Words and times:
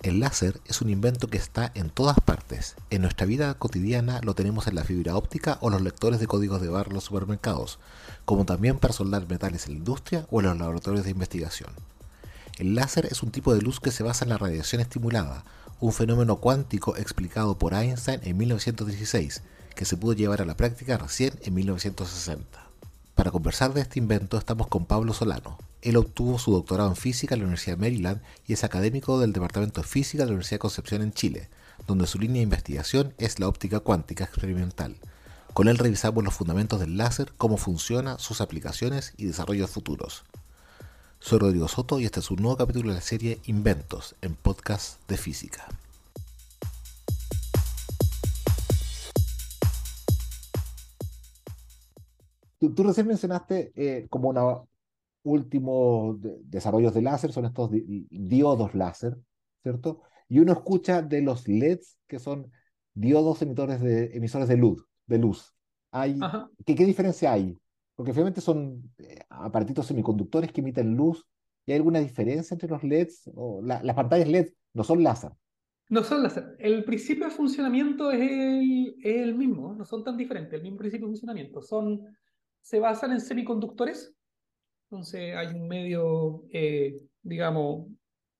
El 0.00 0.20
láser 0.20 0.60
es 0.66 0.80
un 0.80 0.90
invento 0.90 1.26
que 1.26 1.38
está 1.38 1.72
en 1.74 1.90
todas 1.90 2.20
partes. 2.20 2.76
En 2.90 3.02
nuestra 3.02 3.26
vida 3.26 3.52
cotidiana 3.54 4.20
lo 4.22 4.34
tenemos 4.34 4.68
en 4.68 4.76
la 4.76 4.84
fibra 4.84 5.16
óptica 5.16 5.58
o 5.60 5.70
los 5.70 5.82
lectores 5.82 6.20
de 6.20 6.28
códigos 6.28 6.60
de 6.60 6.68
barra 6.68 6.90
en 6.90 6.94
los 6.94 7.04
supermercados, 7.04 7.80
como 8.24 8.44
también 8.44 8.78
para 8.78 8.94
soldar 8.94 9.28
metales 9.28 9.66
en 9.66 9.72
la 9.72 9.78
industria 9.78 10.24
o 10.30 10.38
en 10.38 10.46
los 10.46 10.56
laboratorios 10.56 11.04
de 11.04 11.10
investigación. 11.10 11.70
El 12.58 12.76
láser 12.76 13.06
es 13.06 13.24
un 13.24 13.32
tipo 13.32 13.52
de 13.52 13.60
luz 13.60 13.80
que 13.80 13.90
se 13.90 14.04
basa 14.04 14.24
en 14.24 14.28
la 14.28 14.38
radiación 14.38 14.80
estimulada, 14.80 15.44
un 15.80 15.92
fenómeno 15.92 16.36
cuántico 16.36 16.96
explicado 16.96 17.58
por 17.58 17.74
Einstein 17.74 18.20
en 18.22 18.36
1916, 18.36 19.42
que 19.74 19.84
se 19.84 19.96
pudo 19.96 20.12
llevar 20.12 20.40
a 20.40 20.44
la 20.44 20.56
práctica 20.56 20.96
recién 20.96 21.32
en 21.42 21.54
1960. 21.54 22.46
Para 23.16 23.32
conversar 23.32 23.74
de 23.74 23.80
este 23.80 23.98
invento 23.98 24.38
estamos 24.38 24.68
con 24.68 24.86
Pablo 24.86 25.12
Solano. 25.12 25.58
Él 25.80 25.96
obtuvo 25.96 26.38
su 26.38 26.50
doctorado 26.52 26.90
en 26.90 26.96
física 26.96 27.34
en 27.34 27.40
la 27.40 27.44
Universidad 27.46 27.76
de 27.76 27.82
Maryland 27.82 28.22
y 28.46 28.52
es 28.52 28.64
académico 28.64 29.20
del 29.20 29.32
Departamento 29.32 29.80
de 29.80 29.86
Física 29.86 30.24
de 30.24 30.26
la 30.26 30.32
Universidad 30.32 30.56
de 30.56 30.60
Concepción 30.60 31.02
en 31.02 31.12
Chile, 31.12 31.48
donde 31.86 32.06
su 32.06 32.18
línea 32.18 32.40
de 32.40 32.44
investigación 32.44 33.14
es 33.18 33.38
la 33.38 33.46
óptica 33.46 33.80
cuántica 33.80 34.24
experimental. 34.24 34.96
Con 35.54 35.68
él 35.68 35.78
revisamos 35.78 36.24
los 36.24 36.34
fundamentos 36.34 36.80
del 36.80 36.96
láser, 36.96 37.32
cómo 37.36 37.56
funciona, 37.56 38.18
sus 38.18 38.40
aplicaciones 38.40 39.14
y 39.16 39.26
desarrollos 39.26 39.70
futuros. 39.70 40.24
Soy 41.20 41.38
Rodrigo 41.38 41.68
Soto 41.68 42.00
y 42.00 42.04
este 42.04 42.20
es 42.20 42.30
un 42.30 42.42
nuevo 42.42 42.56
capítulo 42.56 42.88
de 42.88 42.96
la 42.96 43.00
serie 43.00 43.40
Inventos 43.44 44.16
en 44.20 44.34
podcast 44.34 45.00
de 45.08 45.16
física. 45.16 45.68
Tú, 52.58 52.82
recién 52.82 53.06
mencionaste 53.06 53.72
eh, 53.76 54.06
como 54.10 54.30
una 54.30 54.42
último 55.22 56.18
desarrollos 56.44 56.94
de 56.94 57.02
láser, 57.02 57.32
son 57.32 57.44
estos 57.44 57.70
diodos 57.72 58.74
láser, 58.74 59.16
¿cierto? 59.62 60.02
Y 60.28 60.40
uno 60.40 60.52
escucha 60.52 61.02
de 61.02 61.22
los 61.22 61.48
LEDs, 61.48 61.98
que 62.06 62.18
son 62.18 62.50
diodos 62.94 63.42
emitores 63.42 63.80
de, 63.80 64.16
emisores 64.16 64.48
de 64.48 64.56
luz. 64.56 64.84
De 65.06 65.18
luz. 65.18 65.54
Hay, 65.90 66.18
¿qué, 66.66 66.74
¿Qué 66.74 66.84
diferencia 66.84 67.32
hay? 67.32 67.56
Porque 67.94 68.12
finalmente 68.12 68.40
son 68.40 68.92
eh, 68.98 69.20
aparatitos 69.30 69.86
semiconductores 69.86 70.52
que 70.52 70.60
emiten 70.60 70.94
luz. 70.94 71.26
¿Y 71.64 71.72
hay 71.72 71.78
alguna 71.78 72.00
diferencia 72.00 72.54
entre 72.54 72.68
los 72.68 72.82
LEDs? 72.82 73.30
O 73.34 73.62
las 73.62 73.94
pantallas 73.94 74.28
LED 74.28 74.48
no 74.74 74.84
son 74.84 75.02
láser. 75.02 75.32
No 75.90 76.02
son 76.02 76.22
láser. 76.22 76.56
El 76.58 76.84
principio 76.84 77.24
de 77.24 77.30
funcionamiento 77.30 78.10
es 78.10 78.20
el, 78.20 78.96
es 79.02 79.16
el 79.16 79.34
mismo, 79.34 79.74
no 79.74 79.84
son 79.84 80.04
tan 80.04 80.16
diferentes, 80.16 80.52
el 80.52 80.62
mismo 80.62 80.78
principio 80.78 81.06
de 81.06 81.12
funcionamiento. 81.12 81.62
Son 81.62 82.02
se 82.60 82.80
basan 82.80 83.12
en 83.12 83.20
semiconductores. 83.20 84.14
Entonces 84.90 85.36
hay 85.36 85.48
un 85.48 85.68
medio, 85.68 86.44
eh, 86.50 86.96
digamos, 87.22 87.88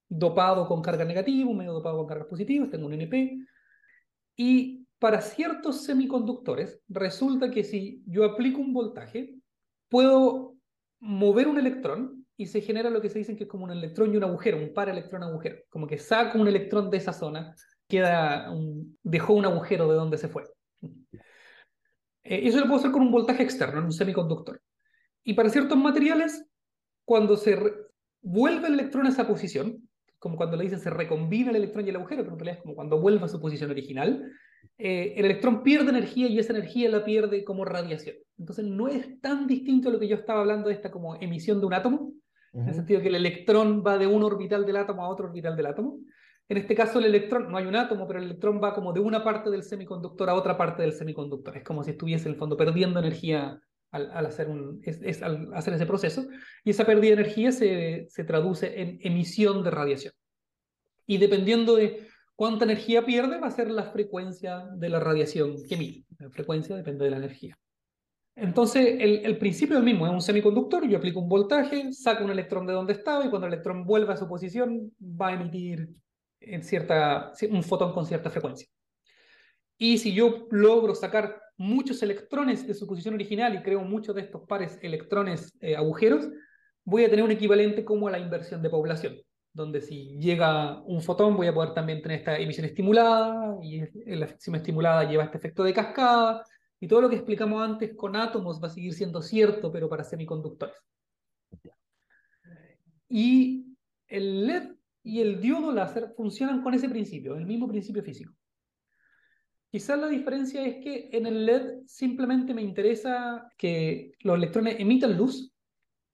dopado 0.08 0.66
con 0.66 0.80
carga 0.80 1.04
negativa, 1.04 1.50
un 1.50 1.58
medio 1.58 1.74
dopado 1.74 1.98
con 1.98 2.06
cargas 2.06 2.28
positivas, 2.28 2.70
tengo 2.70 2.86
un 2.86 2.94
NP. 2.94 3.38
Y 4.36 4.86
para 4.98 5.20
ciertos 5.20 5.84
semiconductores, 5.84 6.80
resulta 6.88 7.50
que 7.50 7.64
si 7.64 8.02
yo 8.06 8.24
aplico 8.24 8.60
un 8.60 8.72
voltaje, 8.72 9.34
puedo 9.88 10.56
mover 11.00 11.48
un 11.48 11.58
electrón 11.58 12.26
y 12.36 12.46
se 12.46 12.60
genera 12.60 12.88
lo 12.88 13.00
que 13.00 13.10
se 13.10 13.18
dice 13.18 13.36
que 13.36 13.44
es 13.44 13.50
como 13.50 13.64
un 13.64 13.72
electrón 13.72 14.12
y 14.12 14.16
un 14.16 14.24
agujero, 14.24 14.58
un 14.58 14.72
par 14.72 14.88
electrón 14.88 15.22
agujero. 15.22 15.58
Como 15.68 15.86
que 15.86 15.98
saco 15.98 16.38
un 16.38 16.48
electrón 16.48 16.88
de 16.90 16.96
esa 16.96 17.12
zona, 17.12 17.54
queda 17.88 18.52
dejó 19.02 19.34
un 19.34 19.44
agujero 19.44 19.88
de 19.88 19.96
donde 19.96 20.18
se 20.18 20.28
fue. 20.28 20.44
Eh, 22.22 22.46
eso 22.46 22.60
lo 22.60 22.66
puedo 22.66 22.78
hacer 22.78 22.90
con 22.90 23.02
un 23.02 23.10
voltaje 23.10 23.42
externo, 23.42 23.80
en 23.80 23.86
un 23.86 23.92
semiconductor. 23.92 24.60
Y 25.28 25.34
para 25.34 25.50
ciertos 25.50 25.76
materiales, 25.76 26.42
cuando 27.04 27.36
se 27.36 27.54
vuelve 28.22 28.68
el 28.68 28.72
electrón 28.72 29.04
a 29.04 29.10
esa 29.10 29.26
posición, 29.26 29.86
como 30.18 30.38
cuando 30.38 30.56
le 30.56 30.64
dicen 30.64 30.80
se 30.80 30.88
recombina 30.88 31.50
el 31.50 31.56
electrón 31.56 31.84
y 31.84 31.90
el 31.90 31.96
agujero, 31.96 32.22
pero 32.22 32.32
en 32.32 32.38
realidad 32.38 32.56
es 32.56 32.62
como 32.62 32.74
cuando 32.74 32.98
vuelve 32.98 33.26
a 33.26 33.28
su 33.28 33.38
posición 33.38 33.70
original, 33.70 34.24
eh, 34.78 35.12
el 35.18 35.26
electrón 35.26 35.62
pierde 35.62 35.90
energía 35.90 36.28
y 36.28 36.38
esa 36.38 36.54
energía 36.54 36.88
la 36.88 37.04
pierde 37.04 37.44
como 37.44 37.66
radiación. 37.66 38.16
Entonces 38.38 38.64
no 38.64 38.88
es 38.88 39.20
tan 39.20 39.46
distinto 39.46 39.90
a 39.90 39.92
lo 39.92 40.00
que 40.00 40.08
yo 40.08 40.16
estaba 40.16 40.40
hablando 40.40 40.68
de 40.68 40.76
esta 40.76 40.90
como 40.90 41.16
emisión 41.16 41.60
de 41.60 41.66
un 41.66 41.74
átomo, 41.74 42.14
en 42.54 42.66
el 42.66 42.74
sentido 42.74 43.02
que 43.02 43.08
el 43.08 43.16
electrón 43.16 43.84
va 43.86 43.98
de 43.98 44.06
un 44.06 44.22
orbital 44.22 44.64
del 44.64 44.78
átomo 44.78 45.04
a 45.04 45.10
otro 45.10 45.26
orbital 45.26 45.54
del 45.58 45.66
átomo. 45.66 45.98
En 46.48 46.56
este 46.56 46.74
caso 46.74 47.00
el 47.00 47.04
electrón, 47.04 47.52
no 47.52 47.58
hay 47.58 47.66
un 47.66 47.76
átomo, 47.76 48.06
pero 48.06 48.18
el 48.18 48.24
electrón 48.24 48.62
va 48.64 48.74
como 48.74 48.94
de 48.94 49.00
una 49.00 49.22
parte 49.22 49.50
del 49.50 49.62
semiconductor 49.62 50.30
a 50.30 50.34
otra 50.34 50.56
parte 50.56 50.80
del 50.80 50.94
semiconductor. 50.94 51.54
Es 51.54 51.64
como 51.64 51.84
si 51.84 51.90
estuviese 51.90 52.28
en 52.28 52.32
el 52.32 52.38
fondo 52.38 52.56
perdiendo 52.56 52.98
energía 52.98 53.60
al, 53.90 54.26
hacer, 54.26 54.48
ese 55.74 55.86
proceso. 55.86 56.26
Y 56.64 56.70
esa 56.70 56.84
pérdida 56.84 57.14
de 57.14 57.22
energía 57.22 57.52
se, 57.52 58.06
se 58.08 58.24
traduce 58.24 58.80
en 58.80 58.98
emisión 59.02 59.62
de 59.62 59.70
radiación. 59.70 60.12
Y 61.06 61.18
dependiendo 61.18 61.76
de 61.76 62.06
cuánta 62.36 62.64
energía 62.64 63.04
pierde, 63.04 63.38
va 63.38 63.48
a 63.48 63.52
ser 63.52 63.70
la 63.70 63.84
frecuencia 63.84 64.66
de 64.76 64.88
la 64.88 65.00
radiación 65.00 65.56
que 65.66 65.74
emite. 65.74 66.04
La 66.18 66.30
frecuencia 66.30 66.76
depende 66.76 67.04
de 67.04 67.10
la 67.10 67.16
energía. 67.16 67.58
Entonces, 68.36 68.96
el, 69.00 69.26
el, 69.26 69.36
principio 69.36 69.74
es 69.74 69.80
el 69.80 69.84
mismo, 69.84 70.06
es 70.06 70.12
un 70.12 70.22
semiconductor, 70.22 70.86
yo 70.86 70.98
aplico 70.98 71.18
un 71.18 71.28
voltaje, 71.28 71.92
saco 71.92 72.24
un 72.24 72.30
electrón 72.30 72.68
de 72.68 72.72
donde 72.72 72.92
estaba 72.92 73.24
y 73.24 73.30
cuando 73.30 73.48
el 73.48 73.54
electrón 73.54 73.84
vuelva 73.84 74.14
a 74.14 74.16
su 74.16 74.28
posición 74.28 74.92
va 75.00 75.28
a 75.28 75.34
emitir 75.34 75.88
en 76.40 76.62
cierta, 76.62 77.32
un 77.50 77.64
fotón 77.64 77.92
con 77.92 78.06
cierta 78.06 78.30
frecuencia. 78.30 78.68
Y 79.76 79.98
si 79.98 80.12
yo 80.12 80.46
logro 80.50 80.94
sacar 80.94 81.40
muchos 81.58 82.02
electrones 82.02 82.66
de 82.66 82.72
su 82.72 82.86
posición 82.86 83.14
original 83.14 83.54
y 83.54 83.62
creo 83.62 83.82
muchos 83.82 84.14
de 84.14 84.22
estos 84.22 84.42
pares 84.46 84.78
electrones 84.80 85.52
eh, 85.60 85.76
agujeros, 85.76 86.28
voy 86.84 87.04
a 87.04 87.10
tener 87.10 87.24
un 87.24 87.32
equivalente 87.32 87.84
como 87.84 88.08
a 88.08 88.12
la 88.12 88.18
inversión 88.18 88.62
de 88.62 88.70
población, 88.70 89.16
donde 89.52 89.80
si 89.80 90.16
llega 90.18 90.80
un 90.84 91.02
fotón 91.02 91.36
voy 91.36 91.48
a 91.48 91.54
poder 91.54 91.74
también 91.74 92.00
tener 92.00 92.20
esta 92.20 92.38
emisión 92.38 92.64
estimulada 92.64 93.58
y 93.62 93.80
la 94.06 94.26
emisión 94.26 94.54
estimulada 94.54 95.04
lleva 95.04 95.24
este 95.24 95.38
efecto 95.38 95.64
de 95.64 95.74
cascada 95.74 96.44
y 96.80 96.86
todo 96.86 97.02
lo 97.02 97.10
que 97.10 97.16
explicamos 97.16 97.60
antes 97.60 97.94
con 97.96 98.14
átomos 98.14 98.62
va 98.62 98.68
a 98.68 98.70
seguir 98.70 98.94
siendo 98.94 99.20
cierto, 99.20 99.72
pero 99.72 99.88
para 99.88 100.04
semiconductores. 100.04 100.76
Y 103.08 103.76
el 104.06 104.46
LED 104.46 104.74
y 105.02 105.20
el 105.20 105.40
diodo 105.40 105.72
láser 105.72 106.12
funcionan 106.16 106.62
con 106.62 106.74
ese 106.74 106.88
principio, 106.88 107.34
el 107.36 107.46
mismo 107.46 107.66
principio 107.66 108.02
físico. 108.02 108.32
Quizás 109.70 109.98
la 109.98 110.08
diferencia 110.08 110.64
es 110.64 110.82
que 110.82 111.10
en 111.12 111.26
el 111.26 111.44
LED 111.44 111.80
simplemente 111.86 112.54
me 112.54 112.62
interesa 112.62 113.50
que 113.58 114.12
los 114.20 114.36
electrones 114.36 114.76
emitan 114.78 115.16
luz, 115.16 115.52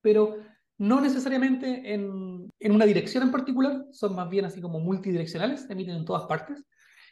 pero 0.01 0.39
no 0.79 1.01
necesariamente 1.01 1.95
en, 1.95 2.51
en, 2.59 2.73
una 2.73 2.85
dirección 2.85 3.23
en 3.23 3.31
particular, 3.31 3.85
son 3.93 4.17
más 4.17 4.29
bien 4.29 4.45
así 4.45 4.61
como 4.61 4.81
multidireccionales, 4.81 5.71
emiten 5.71 5.95
en 5.95 6.05
todas 6.05 6.25
partes, 6.25 6.65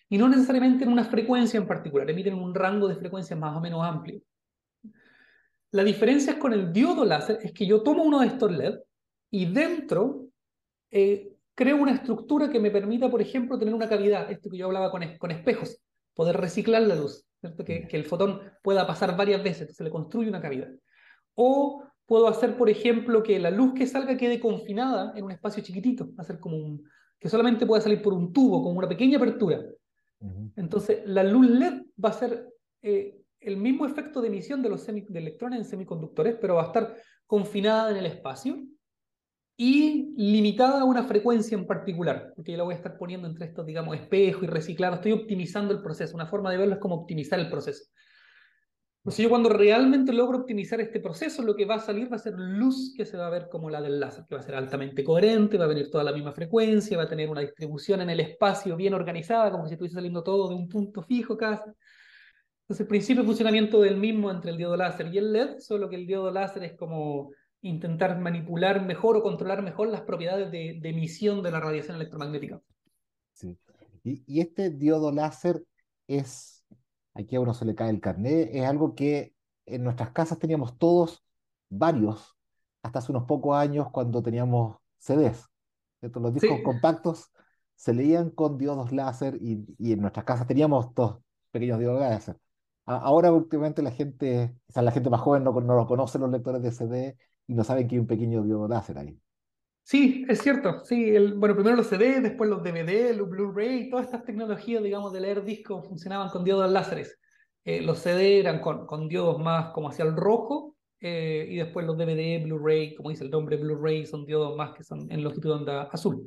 y 0.09 0.19
no 0.19 0.29
necesariamente 0.29 0.85
en 0.85 0.91
una 0.91 1.05
frecuencia 1.05 1.59
en 1.59 1.67
particular, 1.69 2.11
emiten 2.11 2.35
en 2.35 2.41
un 2.41 2.55
rango 2.55 2.89
de 2.89 2.97
frecuencias 2.97 3.39
más 3.39 3.57
o 3.57 3.61
menos 3.61 3.85
amplio. 3.85 4.21
La 5.71 5.85
diferencia 5.85 6.39
con 6.41 6.53
el 6.53 6.73
diodo 6.73 7.05
láser 7.05 7.39
es 7.41 7.53
que 7.53 7.67
yo 7.67 7.83
tomo 7.83 8.03
uno 8.03 8.21
de 8.21 8.27
estos 8.27 8.51
LED 8.51 8.81
y 9.31 9.47
dentro 9.47 10.27
eh, 10.91 11.33
creo 11.55 11.77
una 11.77 11.95
estructura 11.95 12.51
que 12.51 12.61
me 12.61 12.71
permita, 12.71 13.09
por 13.11 13.23
ejemplo, 13.23 13.59
tener 13.59 13.73
una 13.73 13.89
cavidad, 13.89 14.31
esto 14.31 14.51
que 14.51 14.59
yo 14.59 14.67
hablaba 14.67 14.91
con, 14.91 15.03
con 15.17 15.31
espejos, 15.31 15.81
poder 16.15 16.37
reciclar 16.37 16.83
la 16.83 16.95
luz, 16.95 17.27
¿cierto? 17.41 17.65
Que, 17.65 17.87
que, 17.89 17.97
el 17.97 18.05
fotón 18.05 18.41
pueda 18.63 18.87
pasar 18.87 19.17
varias 19.17 19.43
veces, 19.43 19.75
se 19.75 19.85
le 19.85 19.91
construye 19.91 20.29
una 20.29 20.41
cavidad. 20.41 20.69
O 21.35 21.85
puedo 22.07 22.29
hacer, 22.29 22.57
por 22.57 22.69
ejemplo, 22.69 23.23
que 23.23 23.39
la 23.39 23.51
luz 23.51 23.75
que 23.75 23.87
salga 23.87 24.17
quede 24.17 24.41
confinada 24.41 25.13
en 25.17 25.25
un 25.25 25.31
espacio 25.31 25.63
chiquitito, 25.63 26.11
hacer 26.19 26.39
como 26.39 26.57
un, 26.57 26.85
que 27.19 27.29
solamente 27.29 27.67
pueda 27.67 27.81
salir 27.81 28.03
por 28.03 28.13
un 28.13 28.33
tubo, 28.33 28.63
con 28.63 28.77
una 28.77 28.89
pequeña 28.89 29.17
apertura. 29.17 29.63
Entonces, 30.57 31.03
la 31.07 31.25
luz 31.25 31.49
LED 31.49 31.83
va 32.03 32.11
a 32.11 32.13
ser 32.13 32.49
eh, 32.83 33.17
el 33.41 33.57
mismo 33.57 33.87
efecto 33.87 34.21
de 34.21 34.29
emisión 34.29 34.63
de 34.63 34.69
los 34.69 34.87
de 34.87 35.19
electrones 35.19 35.59
en 35.59 35.65
semiconductores, 35.65 36.37
pero 36.41 36.57
va 36.57 36.63
a 36.63 36.67
estar 36.67 36.97
confinada 37.27 37.91
en 37.91 37.97
el 37.97 38.07
espacio 38.07 38.63
y 39.57 40.15
limitada 40.17 40.81
a 40.81 40.85
una 40.85 41.05
frecuencia 41.05 41.57
en 41.57 41.67
particular, 41.67 42.33
porque 42.35 42.53
yo 42.53 42.59
la 42.59 42.65
voy 42.65 42.75
a 42.75 42.77
estar 42.79 42.97
poniendo 42.97 43.29
entre 43.29 43.47
estos, 43.47 43.67
digamos, 43.67 43.97
espejo 43.97 44.45
y 44.45 44.49
reciclado, 44.49 44.97
estoy 44.97 45.13
optimizando 45.13 45.75
el 45.75 45.83
proceso, 45.83 46.15
una 46.15 46.27
forma 46.27 46.51
de 46.51 46.57
verlo 46.57 46.75
es 46.75 46.81
como 46.81 46.97
optimizar 46.97 47.39
el 47.39 47.51
proceso. 47.51 47.85
Entonces 49.05 49.25
yo 49.25 49.31
cuando 49.31 49.49
realmente 49.49 50.13
logro 50.13 50.39
optimizar 50.39 50.81
este 50.81 51.01
proceso, 51.01 51.43
lo 51.43 51.57
que 51.57 51.65
va 51.65 51.75
a 51.75 51.81
salir 51.81 52.11
va 52.11 52.17
a 52.17 52.21
ser 52.21 52.35
luz 52.37 52.95
que 52.97 53.05
se 53.05 53.17
va 53.17 53.27
a 53.27 53.31
ver 53.31 53.49
como 53.51 53.69
la 53.69 53.83
del 53.83 53.99
láser, 53.99 54.25
que 54.29 54.37
va 54.37 54.41
a 54.41 54.45
ser 54.45 54.55
altamente 54.55 55.03
coherente, 55.03 55.59
va 55.59 55.65
a 55.65 55.69
venir 55.69 55.91
toda 55.91 56.05
la 56.05 56.13
misma 56.13 56.31
frecuencia, 56.31 56.97
va 56.97 57.03
a 57.03 57.09
tener 57.09 57.29
una 57.29 57.41
distribución 57.41 58.01
en 58.01 58.11
el 58.11 58.21
espacio 58.21 58.77
bien 58.77 58.95
organizada, 58.95 59.51
como 59.51 59.67
si 59.67 59.73
estuviese 59.73 59.97
saliendo 59.97 60.23
todo 60.23 60.49
de 60.49 60.55
un 60.55 60.69
punto 60.69 61.03
fijo 61.03 61.37
casi. 61.37 61.69
Entonces 62.63 62.81
el 62.83 62.87
principio 62.87 63.23
de 63.23 63.27
funcionamiento 63.27 63.81
del 63.81 63.97
mismo 63.97 64.31
entre 64.31 64.53
el 64.53 64.57
diodo 64.57 64.77
láser 64.77 65.13
y 65.13 65.19
el 65.19 65.33
LED, 65.33 65.59
solo 65.59 65.89
que 65.89 65.97
el 65.97 66.07
diodo 66.07 66.31
láser 66.31 66.63
es 66.63 66.77
como 66.77 67.33
intentar 67.63 68.19
manipular 68.19 68.85
mejor 68.85 69.17
o 69.17 69.23
controlar 69.23 69.63
mejor 69.63 69.89
las 69.89 70.03
propiedades 70.03 70.51
de, 70.51 70.81
emisión 70.83 71.43
de 71.43 71.51
la 71.53 71.61
radiación 71.61 71.97
electromagnética. 71.97 72.61
Sí. 73.33 73.57
Y, 74.03 74.41
este 74.41 74.71
diodo 74.71 75.13
láser 75.13 75.65
es, 76.09 76.65
aquí 77.15 77.37
a 77.37 77.41
uno 77.41 77.55
se 77.55 77.65
le 77.65 77.75
cae 77.75 77.91
el 77.91 78.01
carnet, 78.01 78.51
es 78.53 78.65
algo 78.67 78.95
que 78.95 79.33
en 79.65 79.85
nuestras 79.85 80.11
casas 80.11 80.41
teníamos 80.41 80.77
todos, 80.77 81.25
varios, 81.69 82.37
hasta 82.83 82.99
hace 82.99 83.13
unos 83.13 83.25
pocos 83.25 83.57
años 83.57 83.89
cuando 83.93 84.23
teníamos 84.23 84.77
CDs. 84.99 85.49
Los 86.01 86.35
discos 86.35 86.61
compactos 86.65 87.31
se 87.77 87.95
leían 87.95 88.31
con 88.31 88.59
diodos 88.59 88.91
láser 88.91 89.39
y, 89.41 89.65
y 89.79 89.93
en 89.93 90.01
nuestras 90.01 90.25
casas 90.25 90.49
teníamos 90.49 90.93
dos 90.95 91.19
pequeños 91.53 91.79
diodos 91.79 92.01
láser. 92.01 92.37
ahora 92.87 93.31
últimamente 93.31 93.83
la 93.83 93.93
gente, 93.93 94.57
o 94.69 94.73
sea, 94.73 94.83
la 94.83 94.91
gente 94.91 95.11
más 95.11 95.21
joven 95.21 95.45
no, 95.45 95.53
no 95.53 95.87
conoce 95.87 96.19
los 96.19 96.31
lectores 96.31 96.61
de 96.61 96.73
CD 96.73 97.17
y 97.53 97.55
no 97.55 97.65
saben 97.65 97.87
que 97.87 97.97
hay 97.97 97.99
un 97.99 98.07
pequeño 98.07 98.43
diodo 98.43 98.67
láser 98.67 98.99
ahí. 98.99 99.19
Sí, 99.83 100.25
es 100.29 100.41
cierto. 100.41 100.85
Sí, 100.85 101.15
el, 101.15 101.35
bueno, 101.35 101.55
primero 101.55 101.77
los 101.77 101.89
CD, 101.89 102.21
después 102.21 102.49
los 102.49 102.63
DVD, 102.63 103.15
los 103.15 103.29
Blu-ray, 103.29 103.91
todas 103.91 104.07
estas 104.07 104.25
tecnologías, 104.25 104.83
digamos, 104.83 105.13
de 105.13 105.21
leer 105.21 105.45
discos 105.45 105.87
funcionaban 105.87 106.31
con 106.31 106.45
diodos 106.45 106.71
láseres. 106.71 107.19
Eh, 107.65 107.83
los 107.83 107.99
CD 107.99 108.41
eran 108.41 108.61
con, 108.61 108.87
con, 108.87 109.09
diodos 109.09 109.39
más 109.39 109.73
como 109.73 109.91
hacia 109.91 110.05
el 110.05 110.17
rojo, 110.17 110.77
eh, 111.01 111.47
y 111.51 111.57
después 111.57 111.85
los 111.85 111.99
DVD, 111.99 112.43
Blu-ray, 112.43 112.95
como 112.95 113.11
dice 113.11 113.25
el 113.25 113.31
nombre 113.31 113.57
Blu-ray, 113.57 114.07
son 114.07 114.25
diodos 114.25 114.57
más 114.57 114.73
que 114.73 114.83
son 114.83 115.11
en 115.11 115.23
longitud 115.23 115.51
de 115.51 115.57
onda 115.57 115.83
azul. 115.83 116.27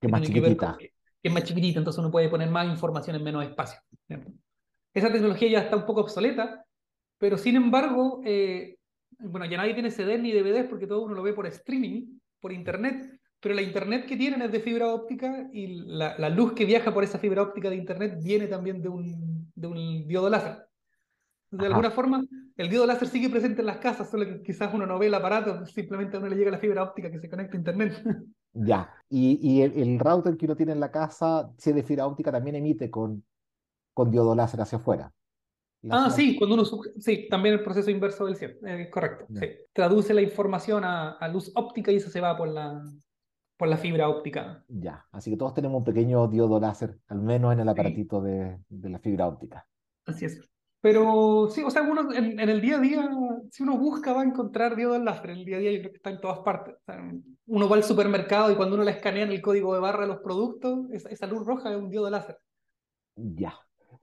Que, 0.00 0.08
más 0.08 0.22
chiquitita. 0.22 0.76
Que, 0.78 0.92
es 1.22 1.32
más 1.32 1.44
chiquitita, 1.44 1.78
entonces 1.78 2.00
uno 2.00 2.10
puede 2.10 2.28
poner 2.28 2.50
más 2.50 2.66
información 2.66 3.14
en 3.16 3.24
menos 3.24 3.44
espacio. 3.44 3.78
Esa 4.94 5.12
tecnología 5.12 5.48
ya 5.48 5.58
está 5.60 5.76
un 5.76 5.86
poco 5.86 6.00
obsoleta, 6.00 6.64
pero 7.18 7.36
sin 7.36 7.56
embargo, 7.56 8.20
eh, 8.24 8.75
bueno, 9.18 9.46
ya 9.46 9.56
nadie 9.56 9.74
tiene 9.74 9.90
CD 9.90 10.18
ni 10.18 10.32
DVDs 10.32 10.68
porque 10.68 10.86
todo 10.86 11.02
uno 11.02 11.14
lo 11.14 11.22
ve 11.22 11.32
por 11.32 11.46
streaming, 11.46 12.18
por 12.40 12.52
internet, 12.52 13.18
pero 13.40 13.54
la 13.54 13.62
internet 13.62 14.06
que 14.06 14.16
tienen 14.16 14.42
es 14.42 14.52
de 14.52 14.60
fibra 14.60 14.92
óptica 14.92 15.48
y 15.52 15.82
la, 15.86 16.18
la 16.18 16.28
luz 16.28 16.52
que 16.52 16.64
viaja 16.64 16.92
por 16.92 17.04
esa 17.04 17.18
fibra 17.18 17.42
óptica 17.42 17.70
de 17.70 17.76
internet 17.76 18.18
viene 18.22 18.46
también 18.46 18.82
de 18.82 18.88
un, 18.88 19.52
de 19.54 19.66
un 19.66 20.06
diodo 20.06 20.30
láser. 20.30 20.66
De 21.50 21.66
alguna 21.66 21.90
forma, 21.90 22.24
el 22.56 22.68
diodo 22.68 22.86
láser 22.86 23.08
sigue 23.08 23.30
presente 23.30 23.60
en 23.60 23.66
las 23.66 23.78
casas, 23.78 24.10
solo 24.10 24.26
que 24.26 24.42
quizás 24.42 24.74
uno 24.74 24.84
no 24.84 24.98
ve 24.98 25.06
el 25.06 25.14
aparato, 25.14 25.64
simplemente 25.66 26.16
a 26.16 26.20
uno 26.20 26.28
le 26.28 26.36
llega 26.36 26.50
la 26.50 26.58
fibra 26.58 26.82
óptica 26.82 27.10
que 27.10 27.20
se 27.20 27.30
conecta 27.30 27.56
a 27.56 27.58
internet. 27.58 28.02
Ya, 28.58 28.90
y, 29.10 29.38
y 29.42 29.60
el, 29.60 29.74
el, 29.74 29.98
router 29.98 30.34
que 30.38 30.46
uno 30.46 30.56
tiene 30.56 30.72
en 30.72 30.80
la 30.80 30.90
casa, 30.90 31.52
si 31.58 31.68
es 31.68 31.76
de 31.76 31.82
fibra 31.82 32.06
óptica, 32.06 32.32
también 32.32 32.56
emite 32.56 32.90
con, 32.90 33.22
con 33.92 34.10
diodo 34.10 34.34
láser 34.34 34.62
hacia 34.62 34.78
afuera. 34.78 35.12
Ah, 35.90 36.10
sí, 36.10 36.36
cuando 36.36 36.54
uno 36.54 36.64
sí, 36.98 37.26
también 37.28 37.54
el 37.54 37.62
proceso 37.62 37.90
inverso 37.90 38.26
del 38.26 38.36
cielo, 38.36 38.54
eh, 38.66 38.88
correcto. 38.90 39.26
Sí. 39.34 39.46
Traduce 39.72 40.14
la 40.14 40.22
información 40.22 40.84
a, 40.84 41.12
a, 41.12 41.28
luz 41.28 41.52
óptica 41.54 41.92
y 41.92 41.96
eso 41.96 42.10
se 42.10 42.20
va 42.20 42.36
por 42.36 42.48
la, 42.48 42.82
por 43.56 43.68
la 43.68 43.76
fibra 43.76 44.08
óptica. 44.08 44.64
Ya, 44.68 45.06
así 45.12 45.30
que 45.30 45.36
todos 45.36 45.54
tenemos 45.54 45.78
un 45.78 45.84
pequeño 45.84 46.28
diodo 46.28 46.60
láser, 46.60 46.98
al 47.08 47.20
menos 47.20 47.52
en 47.52 47.60
el 47.60 47.68
aparatito 47.68 48.20
sí. 48.20 48.28
de, 48.28 48.58
de, 48.68 48.88
la 48.88 48.98
fibra 48.98 49.28
óptica. 49.28 49.66
Así 50.06 50.24
es. 50.24 50.40
Pero 50.80 51.48
sí, 51.50 51.62
o 51.64 51.70
sea, 51.70 51.82
uno 51.82 52.12
en, 52.12 52.38
en, 52.38 52.48
el 52.48 52.60
día 52.60 52.76
a 52.76 52.80
día, 52.80 53.10
si 53.50 53.62
uno 53.62 53.76
busca, 53.76 54.12
va 54.12 54.22
a 54.22 54.24
encontrar 54.24 54.76
diodos 54.76 55.02
láser. 55.02 55.30
En 55.30 55.38
el 55.38 55.44
día 55.44 55.56
a 55.56 55.60
día 55.60 55.72
yo 55.72 55.78
creo 55.80 55.90
que 55.90 55.96
está 55.96 56.10
en 56.10 56.20
todas 56.20 56.38
partes. 56.40 56.74
O 56.76 56.84
sea, 56.84 57.12
uno 57.46 57.68
va 57.68 57.76
al 57.76 57.82
supermercado 57.82 58.52
y 58.52 58.56
cuando 58.56 58.76
uno 58.76 58.84
le 58.84 58.92
escanea 58.92 59.24
en 59.24 59.32
el 59.32 59.42
código 59.42 59.74
de 59.74 59.80
barra 59.80 60.02
de 60.02 60.08
los 60.08 60.18
productos, 60.18 60.88
esa, 60.92 61.08
esa 61.08 61.26
luz 61.26 61.44
roja 61.44 61.70
es 61.70 61.76
un 61.76 61.90
diodo 61.90 62.08
láser. 62.08 62.38
Ya. 63.16 63.54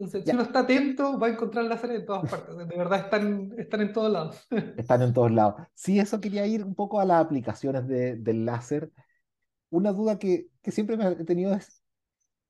Entonces, 0.04 0.26
ya. 0.26 0.32
si 0.32 0.36
uno 0.36 0.44
está 0.44 0.60
atento, 0.60 1.20
va 1.20 1.28
a 1.28 1.30
encontrar 1.32 1.66
láser 1.66 1.92
en 1.92 2.06
todas 2.06 2.30
partes. 2.30 2.58
De 2.58 2.66
verdad, 2.66 3.00
están, 3.00 3.54
están 3.58 3.82
en 3.82 3.94
todos 3.94 4.12
lados. 4.12 4.48
Están 4.78 5.02
en 5.02 5.14
todos 5.14 5.32
lados. 5.32 5.56
Sí, 5.74 6.00
eso 6.00 6.20
quería 6.20 6.46
ir 6.46 6.64
un 6.64 6.76
poco 6.76 7.00
a 7.00 7.06
las 7.06 7.24
aplicaciones 7.24 7.88
de, 7.88 8.16
del 8.16 8.46
láser. 8.46 8.92
Una 9.70 9.92
duda 9.92 10.20
que, 10.20 10.50
que 10.62 10.72
siempre 10.72 10.98
me 10.98 11.08
he 11.08 11.24
tenido 11.26 11.54
es 11.54 11.82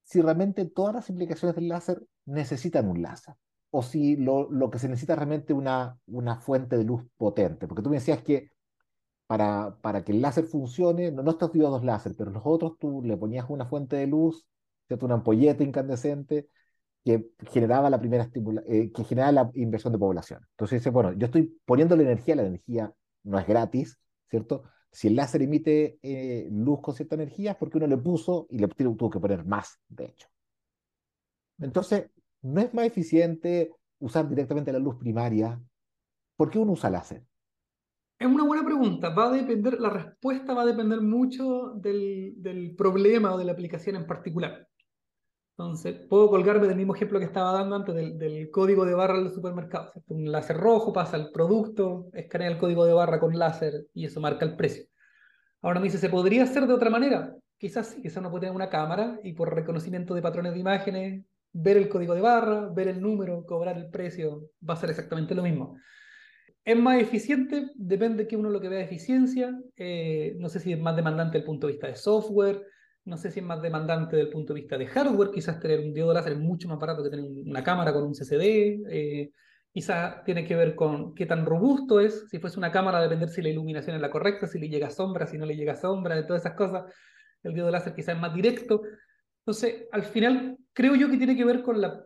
si 0.02 0.20
realmente 0.20 0.64
todas 0.66 0.94
las 0.94 1.08
aplicaciones 1.10 1.54
del 1.56 1.68
láser 1.68 2.02
necesitan 2.26 2.88
un 2.88 3.02
láser 3.02 3.34
o 3.70 3.82
si 3.82 4.16
lo, 4.16 4.48
lo 4.50 4.70
que 4.70 4.78
se 4.78 4.88
necesita 4.88 5.14
es 5.14 5.18
realmente 5.18 5.52
una, 5.52 5.98
una 6.06 6.36
fuente 6.40 6.76
de 6.76 6.84
luz 6.84 7.02
potente. 7.16 7.66
Porque 7.66 7.82
tú 7.82 7.90
me 7.90 7.96
decías 7.96 8.22
que 8.22 8.52
para, 9.26 9.76
para 9.80 10.04
que 10.04 10.12
el 10.12 10.22
láser 10.22 10.44
funcione, 10.44 11.10
no, 11.10 11.22
no 11.22 11.32
estos 11.32 11.52
diodos 11.52 11.84
láser, 11.84 12.14
pero 12.16 12.30
los 12.30 12.42
otros 12.44 12.78
tú 12.78 13.02
le 13.02 13.16
ponías 13.16 13.46
una 13.48 13.66
fuente 13.66 13.96
de 13.96 14.06
luz, 14.06 14.46
¿cierto? 14.86 15.06
una 15.06 15.16
ampolleta 15.16 15.64
incandescente 15.64 16.48
que 17.04 17.30
generaba 17.52 17.90
la 17.90 18.00
primera 18.00 18.30
eh, 18.66 18.90
que 18.90 19.04
generaba 19.04 19.32
la 19.32 19.50
inversión 19.54 19.92
de 19.92 19.98
población. 19.98 20.40
Entonces 20.52 20.80
dice, 20.80 20.90
bueno, 20.90 21.12
yo 21.12 21.26
estoy 21.26 21.60
poniendo 21.66 21.96
la 21.96 22.02
energía, 22.02 22.34
la 22.34 22.46
energía 22.46 22.92
no 23.24 23.38
es 23.38 23.46
gratis, 23.46 23.98
¿cierto? 24.30 24.64
Si 24.90 25.08
el 25.08 25.16
láser 25.16 25.42
emite 25.42 25.98
eh, 26.02 26.48
luz 26.50 26.80
con 26.80 26.94
cierta 26.94 27.14
energía 27.14 27.52
es 27.52 27.56
porque 27.58 27.76
uno 27.76 27.86
le 27.86 27.98
puso 27.98 28.46
y 28.48 28.58
le 28.58 28.68
tuvo 28.68 29.10
que 29.10 29.20
poner 29.20 29.44
más, 29.44 29.78
de 29.88 30.06
hecho. 30.06 30.28
Entonces, 31.58 32.10
¿no 32.42 32.60
es 32.60 32.72
más 32.72 32.86
eficiente 32.86 33.70
usar 33.98 34.28
directamente 34.28 34.72
la 34.72 34.78
luz 34.78 34.96
primaria? 34.96 35.60
¿Por 36.36 36.50
qué 36.50 36.58
uno 36.58 36.72
usa 36.72 36.90
láser? 36.90 37.24
Es 38.18 38.26
una 38.26 38.44
buena 38.44 38.64
pregunta. 38.64 39.10
Va 39.10 39.26
a 39.26 39.32
depender, 39.32 39.78
la 39.78 39.90
respuesta 39.90 40.54
va 40.54 40.62
a 40.62 40.66
depender 40.66 41.00
mucho 41.00 41.72
del, 41.74 42.34
del 42.36 42.74
problema 42.74 43.34
o 43.34 43.38
de 43.38 43.44
la 43.44 43.52
aplicación 43.52 43.96
en 43.96 44.06
particular. 44.06 44.68
Entonces, 45.56 45.94
puedo 46.08 46.28
colgarme 46.30 46.66
del 46.66 46.76
mismo 46.76 46.96
ejemplo 46.96 47.20
que 47.20 47.26
estaba 47.26 47.52
dando 47.52 47.76
antes 47.76 47.94
del, 47.94 48.50
código 48.50 48.84
de 48.84 48.94
barra 48.94 49.18
del 49.20 49.32
supermercado. 49.32 49.92
Un 50.08 50.32
láser 50.32 50.56
rojo 50.56 50.92
pasa 50.92 51.16
al 51.16 51.30
producto, 51.30 52.10
escanea 52.12 52.48
el 52.48 52.58
código 52.58 52.84
de 52.84 52.92
barra 52.92 53.20
con 53.20 53.38
láser 53.38 53.86
y 53.94 54.04
eso 54.04 54.20
marca 54.20 54.44
el 54.44 54.56
precio. 54.56 54.84
Ahora 55.62 55.78
me 55.78 55.84
dice, 55.84 55.98
¿se 55.98 56.08
podría 56.08 56.42
hacer 56.42 56.66
de 56.66 56.74
otra 56.74 56.90
manera? 56.90 57.36
Quizás 57.56 57.86
sí, 57.86 58.02
quizás 58.02 58.16
uno 58.16 58.30
puede 58.30 58.42
tener 58.42 58.56
una 58.56 58.68
cámara 58.68 59.20
y 59.22 59.32
por 59.32 59.54
reconocimiento 59.54 60.12
de 60.14 60.22
patrones 60.22 60.54
de 60.54 60.58
imágenes, 60.58 61.24
ver 61.52 61.76
el 61.76 61.88
código 61.88 62.16
de 62.16 62.20
barra, 62.20 62.68
ver 62.74 62.88
el 62.88 63.00
número, 63.00 63.46
cobrar 63.46 63.78
el 63.78 63.90
precio, 63.90 64.50
va 64.68 64.74
a 64.74 64.78
ser 64.78 64.90
exactamente 64.90 65.36
lo 65.36 65.44
mismo. 65.44 65.76
¿Es 66.64 66.76
más 66.76 67.00
eficiente? 67.00 67.70
Depende 67.76 68.24
de 68.24 68.28
que 68.28 68.36
uno 68.36 68.50
lo 68.50 68.60
que 68.60 68.68
vea 68.68 68.80
eficiencia. 68.80 69.56
Eh, 69.76 70.34
no 70.38 70.48
sé 70.48 70.58
si 70.58 70.72
es 70.72 70.80
más 70.80 70.96
demandante 70.96 71.38
desde 71.38 71.44
el 71.44 71.46
punto 71.46 71.68
de 71.68 71.74
vista 71.74 71.86
de 71.86 71.94
software 71.94 72.73
no 73.04 73.16
sé 73.16 73.30
si 73.30 73.40
es 73.40 73.46
más 73.46 73.60
demandante 73.60 74.16
desde 74.16 74.28
el 74.28 74.32
punto 74.32 74.54
de 74.54 74.60
vista 74.60 74.78
de 74.78 74.86
hardware, 74.86 75.30
quizás 75.30 75.60
tener 75.60 75.80
un 75.80 75.92
diodo 75.92 76.14
láser 76.14 76.32
es 76.32 76.38
mucho 76.38 76.68
más 76.68 76.78
barato 76.78 77.02
que 77.02 77.10
tener 77.10 77.24
una 77.24 77.62
cámara 77.62 77.92
con 77.92 78.04
un 78.04 78.14
CCD, 78.14 78.82
eh, 78.88 79.30
quizás 79.72 80.24
tiene 80.24 80.44
que 80.46 80.56
ver 80.56 80.74
con 80.74 81.14
qué 81.14 81.26
tan 81.26 81.44
robusto 81.44 82.00
es, 82.00 82.28
si 82.30 82.38
fuese 82.38 82.58
una 82.58 82.72
cámara 82.72 83.00
depender 83.00 83.28
si 83.28 83.42
la 83.42 83.50
iluminación 83.50 83.96
es 83.96 84.02
la 84.02 84.10
correcta, 84.10 84.46
si 84.46 84.58
le 84.58 84.68
llega 84.68 84.90
sombra, 84.90 85.26
si 85.26 85.36
no 85.36 85.46
le 85.46 85.56
llega 85.56 85.76
sombra, 85.76 86.14
de 86.14 86.22
todas 86.22 86.42
esas 86.42 86.54
cosas, 86.54 86.84
el 87.42 87.52
diodo 87.52 87.70
láser 87.70 87.94
quizás 87.94 88.14
es 88.14 88.20
más 88.20 88.34
directo. 88.34 88.82
Entonces, 89.40 89.86
al 89.92 90.04
final, 90.04 90.56
creo 90.72 90.94
yo 90.94 91.10
que 91.10 91.18
tiene 91.18 91.36
que 91.36 91.44
ver 91.44 91.62
con 91.62 91.80
la 91.80 92.02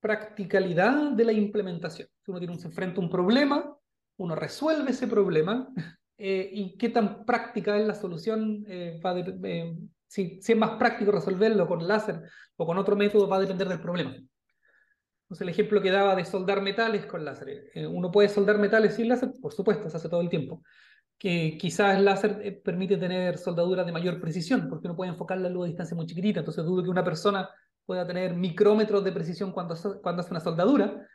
practicalidad 0.00 1.12
de 1.12 1.24
la 1.24 1.32
implementación. 1.32 2.08
Uno 2.26 2.38
tiene 2.38 2.58
se 2.58 2.66
enfrenta 2.66 3.00
a 3.00 3.04
un 3.04 3.08
problema, 3.08 3.74
uno 4.16 4.34
resuelve 4.34 4.90
ese 4.90 5.06
problema, 5.06 5.68
eh, 6.18 6.50
y 6.52 6.76
qué 6.76 6.90
tan 6.90 7.24
práctica 7.24 7.78
es 7.78 7.86
la 7.86 7.94
solución 7.94 8.64
eh, 8.66 9.00
va 9.04 9.14
de, 9.14 9.38
eh, 9.44 9.76
si, 10.12 10.42
si, 10.42 10.52
es 10.52 10.58
más 10.58 10.72
práctico 10.72 11.10
resolverlo 11.10 11.66
con 11.66 11.88
láser 11.88 12.20
o 12.56 12.66
con 12.66 12.76
otro 12.76 12.94
método, 12.96 13.26
va 13.26 13.36
a 13.36 13.40
depender 13.40 13.66
del 13.66 13.80
problema. 13.80 14.10
Entonces, 14.10 15.40
el 15.40 15.48
ejemplo 15.48 15.80
que 15.80 15.90
daba 15.90 16.14
de 16.14 16.26
soldar 16.26 16.60
metales 16.60 17.06
con 17.06 17.24
láser. 17.24 17.70
Eh, 17.72 17.86
¿Uno 17.86 18.10
puede 18.10 18.28
soldar 18.28 18.58
metales 18.58 18.94
sin 18.96 19.08
láser? 19.08 19.32
Por 19.40 19.54
supuesto, 19.54 19.88
se 19.88 19.96
hace 19.96 20.10
todo 20.10 20.20
el 20.20 20.28
tiempo. 20.28 20.62
Que 21.16 21.56
quizás 21.58 21.96
el 21.96 22.04
láser 22.04 22.40
eh, 22.42 22.52
permite 22.52 22.98
tener 22.98 23.38
soldaduras 23.38 23.86
de 23.86 23.92
mayor 23.92 24.20
precisión, 24.20 24.68
porque 24.68 24.86
uno 24.86 24.96
puede 24.96 25.12
enfocar 25.12 25.38
la 25.38 25.48
luz 25.48 25.64
a 25.64 25.68
distancia 25.68 25.96
muy 25.96 26.04
chiquitita. 26.04 26.40
Entonces, 26.40 26.62
dudo 26.66 26.82
que 26.82 26.90
una 26.90 27.04
persona 27.04 27.48
pueda 27.86 28.06
tener 28.06 28.34
micrómetros 28.34 29.02
de 29.04 29.12
precisión 29.12 29.50
cuando, 29.50 29.74
cuando 30.02 30.20
hace 30.20 30.30
una 30.30 30.40
soldadura, 30.40 31.08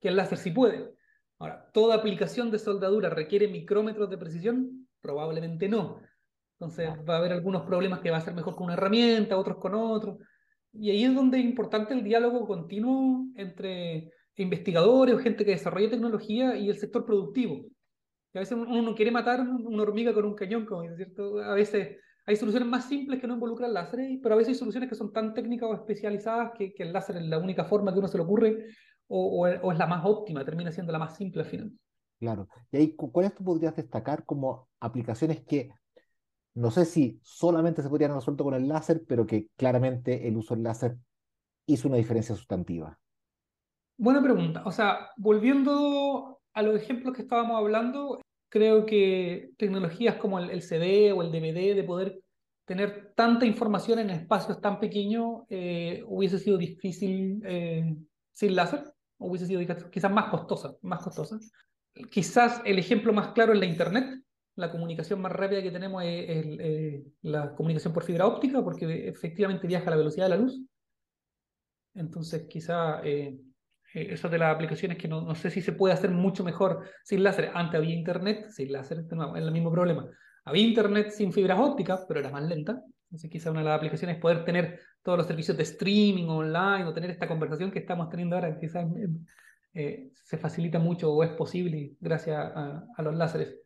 que 0.00 0.06
el 0.06 0.16
láser 0.16 0.38
sí 0.38 0.52
puede. 0.52 0.94
Ahora, 1.40 1.68
¿toda 1.72 1.96
aplicación 1.96 2.52
de 2.52 2.60
soldadura 2.60 3.10
requiere 3.10 3.48
micrómetros 3.48 4.08
de 4.10 4.18
precisión? 4.18 4.86
Probablemente 5.00 5.68
no. 5.68 6.00
Entonces 6.58 6.88
va 7.08 7.14
a 7.14 7.18
haber 7.18 7.32
algunos 7.32 7.62
problemas 7.62 8.00
que 8.00 8.10
va 8.10 8.18
a 8.18 8.20
ser 8.20 8.34
mejor 8.34 8.54
con 8.54 8.64
una 8.64 8.74
herramienta, 8.74 9.36
otros 9.36 9.58
con 9.58 9.74
otro. 9.74 10.18
Y 10.72 10.90
ahí 10.90 11.04
es 11.04 11.14
donde 11.14 11.38
es 11.38 11.44
importante 11.44 11.94
el 11.94 12.02
diálogo 12.02 12.46
continuo 12.46 13.26
entre 13.36 14.10
investigadores 14.36 15.14
o 15.14 15.18
gente 15.18 15.44
que 15.44 15.52
desarrolla 15.52 15.90
tecnología 15.90 16.56
y 16.56 16.68
el 16.68 16.78
sector 16.78 17.04
productivo. 17.04 17.66
Y 18.32 18.38
a 18.38 18.40
veces 18.40 18.58
uno 18.58 18.82
no 18.82 18.94
quiere 18.94 19.10
matar 19.10 19.40
una 19.40 19.82
hormiga 19.82 20.12
con 20.12 20.24
un 20.24 20.34
cañón, 20.34 20.66
como 20.66 20.82
es 20.82 20.96
cierto. 20.96 21.38
A 21.38 21.54
veces 21.54 21.98
hay 22.26 22.36
soluciones 22.36 22.68
más 22.68 22.88
simples 22.88 23.20
que 23.20 23.26
no 23.26 23.34
involucran 23.34 23.72
láseres, 23.72 24.18
pero 24.22 24.34
a 24.34 24.38
veces 24.38 24.54
hay 24.54 24.58
soluciones 24.58 24.88
que 24.88 24.96
son 24.96 25.12
tan 25.12 25.34
técnicas 25.34 25.68
o 25.68 25.74
especializadas 25.74 26.52
que, 26.56 26.74
que 26.74 26.82
el 26.82 26.92
láser 26.92 27.16
es 27.16 27.26
la 27.26 27.38
única 27.38 27.64
forma 27.64 27.92
que 27.92 27.98
uno 27.98 28.08
se 28.08 28.16
le 28.16 28.24
ocurre 28.24 28.66
o, 29.06 29.46
o, 29.46 29.48
o, 29.48 29.72
es 29.72 29.78
la 29.78 29.86
más 29.86 30.04
óptima, 30.04 30.44
termina 30.44 30.72
siendo 30.72 30.92
la 30.92 30.98
más 30.98 31.16
simple 31.16 31.42
al 31.42 31.48
final. 31.48 31.72
Claro. 32.18 32.48
Y 32.72 32.78
ahí, 32.78 32.96
¿cuáles 32.96 33.34
tú 33.34 33.44
podrías 33.44 33.76
destacar 33.76 34.24
como 34.24 34.68
aplicaciones 34.80 35.44
que 35.44 35.70
no 36.54 36.70
sé 36.70 36.84
si 36.84 37.18
solamente 37.22 37.82
se 37.82 37.88
podrían 37.88 38.14
resuelto 38.14 38.44
con 38.44 38.54
el 38.54 38.68
láser, 38.68 39.02
pero 39.06 39.26
que 39.26 39.48
claramente 39.56 40.28
el 40.28 40.36
uso 40.36 40.54
del 40.54 40.64
láser 40.64 40.96
hizo 41.66 41.88
una 41.88 41.96
diferencia 41.96 42.34
sustantiva. 42.34 42.98
Buena 43.96 44.22
pregunta. 44.22 44.62
O 44.64 44.72
sea, 44.72 45.10
volviendo 45.16 46.40
a 46.52 46.62
los 46.62 46.80
ejemplos 46.80 47.14
que 47.14 47.22
estábamos 47.22 47.56
hablando, 47.56 48.20
creo 48.48 48.86
que 48.86 49.50
tecnologías 49.56 50.16
como 50.16 50.38
el, 50.38 50.50
el 50.50 50.62
CD 50.62 51.12
o 51.12 51.22
el 51.22 51.32
DVD, 51.32 51.74
de 51.74 51.84
poder 51.84 52.20
tener 52.64 53.12
tanta 53.14 53.46
información 53.46 53.98
en 53.98 54.10
espacios 54.10 54.60
tan 54.60 54.80
pequeños, 54.80 55.42
eh, 55.48 56.02
hubiese 56.06 56.38
sido 56.38 56.56
difícil 56.56 57.42
eh, 57.44 57.94
sin 58.32 58.56
láser, 58.56 58.84
hubiese 59.18 59.46
sido 59.46 59.60
quizás 59.90 60.10
más 60.10 60.30
costosa, 60.30 60.74
más 60.82 61.02
costosa. 61.02 61.38
Quizás 62.10 62.62
el 62.64 62.78
ejemplo 62.78 63.12
más 63.12 63.28
claro 63.32 63.52
es 63.52 63.58
la 63.58 63.66
Internet, 63.66 64.23
la 64.56 64.70
comunicación 64.70 65.20
más 65.20 65.32
rápida 65.32 65.62
que 65.62 65.70
tenemos 65.70 66.02
es, 66.04 67.02
la 67.22 67.54
comunicación 67.54 67.92
por 67.92 68.04
fibra 68.04 68.26
óptica, 68.26 68.62
porque 68.62 69.08
efectivamente 69.08 69.66
viaja 69.66 69.86
a 69.86 69.90
la 69.90 69.96
velocidad 69.96 70.26
de 70.26 70.30
la 70.30 70.36
luz. 70.36 70.60
Entonces, 71.94 72.46
quizá 72.48 73.00
eh, 73.02 73.36
eh, 73.94 74.06
eso 74.10 74.28
de 74.28 74.38
las 74.38 74.54
aplicaciones 74.54 74.98
que 74.98 75.08
no, 75.08 75.22
no, 75.22 75.34
sé 75.34 75.50
si 75.50 75.60
se 75.60 75.72
puede 75.72 75.94
hacer 75.94 76.10
mucho 76.10 76.44
mejor 76.44 76.84
sin 77.02 77.22
láser. 77.22 77.50
Antes 77.54 77.78
había 77.78 77.94
internet 77.94 78.48
sin 78.50 78.72
láser, 78.72 78.98
es 78.98 79.42
el 79.42 79.52
mismo 79.52 79.72
problema. 79.72 80.08
Había 80.44 80.62
internet 80.62 81.10
sin 81.10 81.32
fibras 81.32 81.58
ópticas, 81.58 82.04
pero 82.06 82.20
era 82.20 82.30
más 82.30 82.42
lenta. 82.44 82.82
Entonces, 83.06 83.30
quizá 83.30 83.50
una 83.50 83.60
de 83.60 83.66
las 83.66 83.76
aplicaciones 83.76 84.16
es 84.16 84.22
poder 84.22 84.44
tener 84.44 84.80
todos 85.02 85.18
los 85.18 85.26
servicios 85.26 85.56
de 85.56 85.64
streaming 85.64 86.28
online 86.28 86.84
o 86.84 86.94
tener 86.94 87.10
esta 87.10 87.28
conversación 87.28 87.70
que 87.70 87.78
estamos 87.80 88.08
teniendo 88.08 88.36
ahora, 88.36 88.58
quizás 88.58 88.86
eh, 89.74 90.10
se 90.14 90.38
facilita 90.38 90.78
mucho 90.78 91.12
o 91.12 91.22
es 91.22 91.30
posible 91.30 91.92
gracias 92.00 92.36
a, 92.36 92.86
a 92.96 93.02
los 93.02 93.14
láseres. 93.14 93.63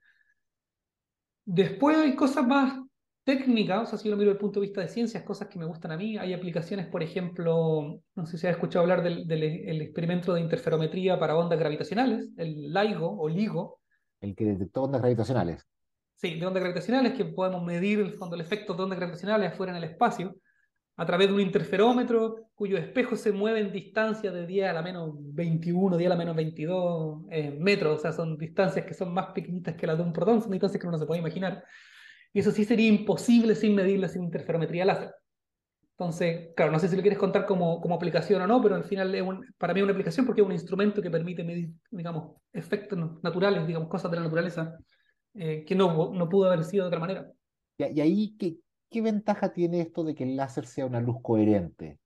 Después 1.50 1.96
hay 1.96 2.14
cosas 2.14 2.46
más 2.46 2.78
técnicas, 3.24 3.82
o 3.82 3.86
sea, 3.86 3.98
si 3.98 4.10
lo 4.10 4.18
miro 4.18 4.28
desde 4.28 4.36
el 4.36 4.40
punto 4.40 4.60
de 4.60 4.66
vista 4.66 4.82
de 4.82 4.88
ciencias, 4.88 5.22
cosas 5.22 5.48
que 5.48 5.58
me 5.58 5.64
gustan 5.64 5.92
a 5.92 5.96
mí. 5.96 6.18
Hay 6.18 6.34
aplicaciones, 6.34 6.88
por 6.88 7.02
ejemplo, 7.02 8.02
no 8.14 8.26
sé 8.26 8.36
si 8.36 8.46
has 8.46 8.52
escuchado 8.52 8.82
hablar 8.82 9.02
del, 9.02 9.26
del 9.26 9.80
experimento 9.80 10.34
de 10.34 10.42
interferometría 10.42 11.18
para 11.18 11.38
ondas 11.38 11.58
gravitacionales, 11.58 12.28
el 12.36 12.70
LIGO 12.70 13.18
o 13.18 13.30
LIGO. 13.30 13.80
El 14.20 14.36
que 14.36 14.44
detectó 14.44 14.82
ondas 14.82 15.00
gravitacionales. 15.00 15.66
Sí, 16.16 16.38
de 16.38 16.44
ondas 16.44 16.60
gravitacionales, 16.60 17.14
que 17.14 17.24
podemos 17.24 17.64
medir 17.64 18.00
el 18.00 18.12
fondo, 18.12 18.34
el 18.34 18.42
efecto 18.42 18.74
de 18.74 18.82
ondas 18.82 18.98
gravitacionales 18.98 19.50
afuera 19.50 19.72
en 19.72 19.82
el 19.82 19.84
espacio 19.84 20.36
a 20.98 21.06
través 21.06 21.28
de 21.28 21.34
un 21.34 21.40
interferómetro 21.40 22.48
cuyo 22.56 22.76
espejo 22.76 23.14
se 23.14 23.30
mueve 23.30 23.60
en 23.60 23.70
distancia 23.70 24.32
de 24.32 24.44
10 24.46 24.68
a 24.68 24.72
la 24.72 24.82
menos 24.82 25.12
21, 25.16 25.96
10 25.96 26.06
a 26.06 26.10
la 26.10 26.18
menos 26.18 26.34
22 26.34 27.22
eh, 27.30 27.56
metros, 27.56 27.98
o 27.98 28.02
sea, 28.02 28.12
son 28.12 28.36
distancias 28.36 28.84
que 28.84 28.94
son 28.94 29.14
más 29.14 29.26
pequeñitas 29.26 29.76
que 29.76 29.86
las 29.86 29.96
de 29.96 30.02
un 30.02 30.12
protón, 30.12 30.42
son 30.42 30.50
distancias 30.50 30.80
que 30.80 30.86
uno 30.88 30.96
no 30.96 30.98
se 30.98 31.06
puede 31.06 31.20
imaginar. 31.20 31.64
Y 32.32 32.40
eso 32.40 32.50
sí 32.50 32.64
sería 32.64 32.88
imposible 32.88 33.54
sin 33.54 33.76
medirlas 33.76 34.12
sin 34.12 34.24
interferometría 34.24 34.84
láser. 34.84 35.14
Entonces, 35.92 36.48
claro, 36.56 36.72
no 36.72 36.80
sé 36.80 36.88
si 36.88 36.96
lo 36.96 37.02
quieres 37.02 37.18
contar 37.18 37.46
como, 37.46 37.80
como 37.80 37.94
aplicación 37.94 38.42
o 38.42 38.48
no, 38.48 38.60
pero 38.60 38.74
al 38.74 38.84
final 38.84 39.14
es 39.14 39.22
para 39.56 39.74
mí 39.74 39.80
es 39.80 39.84
una 39.84 39.92
aplicación 39.92 40.26
porque 40.26 40.40
es 40.40 40.46
un 40.46 40.52
instrumento 40.52 41.00
que 41.00 41.10
permite 41.10 41.44
medir, 41.44 41.70
digamos, 41.92 42.40
efectos 42.52 42.98
naturales, 43.22 43.68
digamos, 43.68 43.88
cosas 43.88 44.10
de 44.10 44.16
la 44.16 44.24
naturaleza 44.24 44.76
eh, 45.34 45.64
que 45.64 45.76
no, 45.76 46.12
no 46.12 46.28
pudo 46.28 46.48
haber 46.48 46.64
sido 46.64 46.84
de 46.84 46.88
otra 46.88 47.00
manera. 47.00 47.30
Y, 47.78 48.00
ahí, 48.00 48.36
¿qué, 48.36 48.56
¿qué 48.90 49.02
ventaja 49.02 49.52
tiene 49.52 49.80
esto 49.80 50.04
de 50.04 50.14
que 50.14 50.24
el 50.24 50.36
láser 50.36 50.66
sea 50.66 50.86
una 50.86 51.00
luz 51.00 51.16
coherente? 51.22 51.98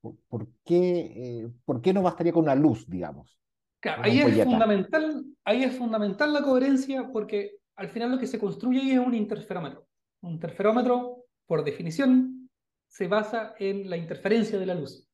¿Por, 0.00 0.48
qué, 0.64 1.12
eh, 1.16 1.48
¿Por 1.64 1.80
qué 1.80 1.92
no 1.92 2.02
bastaría 2.02 2.32
con 2.32 2.44
una 2.44 2.54
luz, 2.54 2.88
digamos? 2.88 3.38
Claro, 3.80 4.02
ahí 4.04 4.20
es, 4.20 4.44
fundamental, 4.44 5.24
ahí 5.44 5.62
es 5.64 5.76
fundamental 5.76 6.32
la 6.32 6.42
coherencia 6.42 7.10
porque 7.12 7.58
al 7.76 7.88
final 7.88 8.12
lo 8.12 8.18
que 8.18 8.26
se 8.26 8.38
construye 8.38 8.80
ahí 8.80 8.90
es 8.92 8.98
un 8.98 9.14
interferómetro. 9.14 9.86
Un 10.20 10.32
interferómetro, 10.32 11.24
por 11.46 11.64
definición, 11.64 12.50
se 12.88 13.06
basa 13.06 13.54
en 13.58 13.88
la 13.88 13.96
interferencia 13.96 14.58
de 14.58 14.66
la 14.66 14.74
luz. 14.74 15.06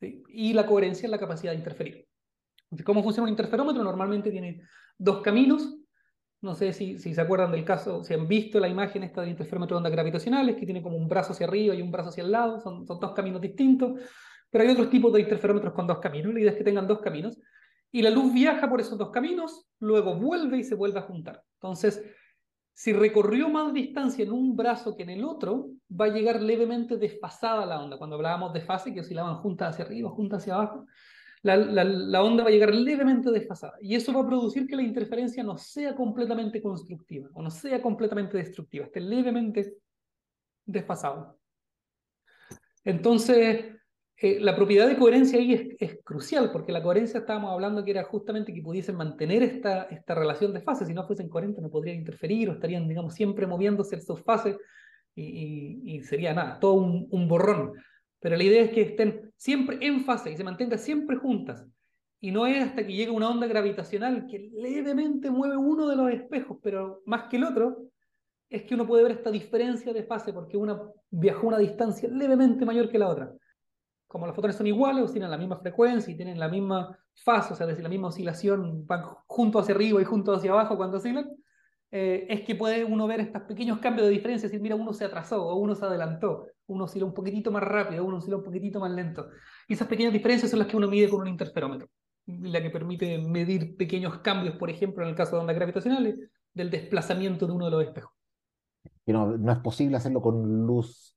Y 0.00 0.52
la 0.52 0.66
coherencia 0.66 1.06
en 1.06 1.10
la 1.10 1.18
capacidad 1.18 1.52
de 1.52 1.58
interferir. 1.58 2.06
¿Cómo 2.84 3.02
funciona 3.02 3.24
un 3.24 3.30
interferómetro? 3.30 3.82
Normalmente 3.82 4.30
tiene 4.30 4.62
dos 4.96 5.22
caminos 5.22 5.77
no 6.40 6.54
sé 6.54 6.72
si, 6.72 6.98
si 6.98 7.14
se 7.14 7.20
acuerdan 7.20 7.50
del 7.50 7.64
caso, 7.64 8.04
si 8.04 8.14
han 8.14 8.28
visto 8.28 8.60
la 8.60 8.68
imagen 8.68 9.02
esta 9.02 9.22
del 9.22 9.30
interferómetro 9.30 9.76
de 9.76 9.78
ondas 9.78 9.92
gravitacionales, 9.92 10.56
que 10.56 10.64
tiene 10.64 10.82
como 10.82 10.96
un 10.96 11.08
brazo 11.08 11.32
hacia 11.32 11.46
arriba 11.46 11.74
y 11.74 11.82
un 11.82 11.90
brazo 11.90 12.10
hacia 12.10 12.22
el 12.22 12.30
lado, 12.30 12.60
son, 12.60 12.86
son 12.86 13.00
dos 13.00 13.12
caminos 13.12 13.40
distintos, 13.40 14.00
pero 14.50 14.64
hay 14.64 14.70
otros 14.70 14.88
tipos 14.90 15.12
de 15.12 15.20
interferómetros 15.20 15.72
con 15.74 15.86
dos 15.86 15.98
caminos, 15.98 16.32
la 16.32 16.40
idea 16.40 16.52
es 16.52 16.56
que 16.56 16.64
tengan 16.64 16.86
dos 16.86 17.00
caminos, 17.00 17.38
y 17.90 18.02
la 18.02 18.10
luz 18.10 18.32
viaja 18.32 18.68
por 18.68 18.80
esos 18.80 18.98
dos 18.98 19.10
caminos, 19.10 19.66
luego 19.80 20.14
vuelve 20.14 20.58
y 20.58 20.64
se 20.64 20.74
vuelve 20.74 20.98
a 20.98 21.02
juntar. 21.02 21.42
Entonces, 21.54 22.04
si 22.72 22.92
recorrió 22.92 23.48
más 23.48 23.72
distancia 23.72 24.24
en 24.24 24.30
un 24.30 24.54
brazo 24.54 24.94
que 24.94 25.02
en 25.02 25.10
el 25.10 25.24
otro, 25.24 25.70
va 25.90 26.04
a 26.04 26.10
llegar 26.10 26.40
levemente 26.40 26.96
desfasada 26.96 27.66
la 27.66 27.80
onda. 27.80 27.98
Cuando 27.98 28.14
hablábamos 28.14 28.52
de 28.52 28.60
fase, 28.60 28.94
que 28.94 29.00
oscilaban 29.00 29.36
juntas 29.38 29.70
hacia 29.70 29.84
arriba, 29.84 30.10
juntas 30.10 30.42
hacia 30.42 30.54
abajo, 30.54 30.86
la, 31.42 32.22
onda 32.22 32.42
va 32.42 32.48
a 32.48 32.52
llegar 32.52 32.74
levemente 32.74 33.30
desfasada. 33.30 33.74
Y 33.80 33.94
eso 33.94 34.12
va 34.12 34.20
a 34.20 34.26
producir 34.26 34.66
que 34.66 34.76
la 34.76 34.82
interferencia 34.82 35.42
no 35.42 35.56
sea 35.56 35.94
completamente 35.94 36.60
constructiva 36.60 37.28
o 37.34 37.42
no 37.42 37.50
sea 37.50 37.80
completamente 37.80 38.36
destructiva, 38.36 38.86
esté 38.86 39.00
levemente 39.00 39.74
desfasada. 40.64 41.34
Entonces, 42.84 43.66
eh, 44.20 44.40
la 44.40 44.56
propiedad 44.56 44.88
de 44.88 44.96
coherencia 44.96 45.38
ahí 45.38 45.76
es, 45.78 45.98
crucial, 46.02 46.50
porque 46.50 46.72
la 46.72 46.82
coherencia 46.82 47.20
estábamos 47.20 47.52
hablando 47.52 47.84
que 47.84 47.92
era 47.92 48.04
justamente 48.04 48.52
que 48.52 48.62
pudiesen 48.62 48.96
mantener 48.96 49.42
esta, 49.42 49.82
esta 49.84 50.14
relación 50.14 50.52
de 50.52 50.60
fases. 50.60 50.88
Si 50.88 50.94
no 50.94 51.06
fuesen 51.06 51.28
coherentes, 51.28 51.62
no 51.62 51.70
podrían 51.70 51.98
interferir 51.98 52.50
o 52.50 52.54
estarían, 52.54 52.88
digamos, 52.88 53.14
siempre 53.14 53.46
moviéndose 53.46 54.00
sus 54.00 54.22
fases 54.22 54.56
y, 55.14 56.00
sería 56.02 56.32
nada, 56.32 56.58
todo 56.60 56.74
un, 56.74 57.08
un 57.10 57.28
borrón. 57.28 57.74
Pero 58.20 58.36
la 58.36 58.42
idea 58.42 58.62
es 58.62 58.70
que 58.70 58.82
estén 58.82 59.32
siempre 59.36 59.78
en 59.80 60.04
fase 60.04 60.32
y 60.32 60.36
se 60.36 60.44
mantengan 60.44 60.78
siempre 60.78 61.16
juntas. 61.16 61.64
Y 62.20 62.32
no 62.32 62.46
es 62.46 62.62
hasta 62.64 62.84
que 62.84 62.92
llega 62.92 63.12
una 63.12 63.28
onda 63.30 63.46
gravitacional 63.46 64.26
que 64.26 64.50
levemente 64.52 65.30
mueve 65.30 65.56
uno 65.56 65.86
de 65.88 65.96
los 65.96 66.10
espejos, 66.10 66.58
pero 66.62 67.02
más 67.06 67.24
que 67.28 67.36
el 67.36 67.44
otro, 67.44 67.88
es 68.50 68.62
que 68.64 68.74
uno 68.74 68.86
puede 68.86 69.04
ver 69.04 69.12
esta 69.12 69.30
diferencia 69.30 69.92
de 69.92 70.02
fase 70.02 70.32
porque 70.32 70.56
una 70.56 70.80
viajó 71.10 71.46
una 71.46 71.58
distancia 71.58 72.08
levemente 72.08 72.64
mayor 72.64 72.88
que 72.88 72.98
la 72.98 73.08
otra. 73.08 73.32
Como 74.06 74.26
los 74.26 74.34
fotones 74.34 74.56
son 74.56 74.66
iguales, 74.66 75.04
o 75.04 75.12
tienen 75.12 75.30
la 75.30 75.36
misma 75.36 75.58
frecuencia 75.58 76.12
y 76.12 76.16
tienen 76.16 76.38
la 76.38 76.48
misma 76.48 76.98
fase, 77.14 77.52
o 77.52 77.56
sea, 77.56 77.66
decir, 77.66 77.82
la 77.82 77.90
misma 77.90 78.08
oscilación, 78.08 78.86
van 78.86 79.02
junto 79.26 79.58
hacia 79.58 79.74
arriba 79.74 80.00
y 80.00 80.04
junto 80.04 80.32
hacia 80.32 80.50
abajo 80.50 80.76
cuando 80.76 80.96
oscilan, 80.96 81.30
eh, 81.90 82.26
es 82.28 82.42
que 82.42 82.54
puede 82.54 82.84
uno 82.84 83.06
ver 83.06 83.20
estos 83.20 83.42
pequeños 83.42 83.78
cambios 83.78 84.06
de 84.06 84.12
diferencia, 84.12 84.46
es 84.46 84.52
decir, 84.52 84.62
mira, 84.62 84.74
uno 84.76 84.92
se 84.92 85.04
atrasó 85.04 85.46
o 85.46 85.56
uno 85.56 85.74
se 85.74 85.84
adelantó, 85.84 86.46
uno 86.66 86.84
oscila 86.84 87.06
un 87.06 87.14
poquitito 87.14 87.50
más 87.50 87.62
rápido, 87.62 88.04
uno 88.04 88.18
oscila 88.18 88.36
un 88.36 88.44
poquitito 88.44 88.80
más 88.80 88.90
lento. 88.90 89.28
Y 89.66 89.74
esas 89.74 89.88
pequeñas 89.88 90.12
diferencias 90.12 90.50
son 90.50 90.58
las 90.58 90.68
que 90.68 90.76
uno 90.76 90.88
mide 90.88 91.08
con 91.08 91.20
un 91.20 91.28
interferómetro, 91.28 91.88
la 92.26 92.62
que 92.62 92.70
permite 92.70 93.18
medir 93.18 93.76
pequeños 93.76 94.18
cambios, 94.18 94.56
por 94.56 94.68
ejemplo, 94.70 95.02
en 95.02 95.10
el 95.10 95.16
caso 95.16 95.36
de 95.36 95.40
ondas 95.40 95.56
gravitacionales, 95.56 96.16
del 96.52 96.70
desplazamiento 96.70 97.46
de 97.46 97.52
uno 97.52 97.66
de 97.66 97.70
los 97.70 97.84
espejos. 97.84 98.12
no, 99.06 99.36
no 99.38 99.52
es 99.52 99.58
posible 99.58 99.96
hacerlo 99.96 100.20
con 100.20 100.66
luz 100.66 101.16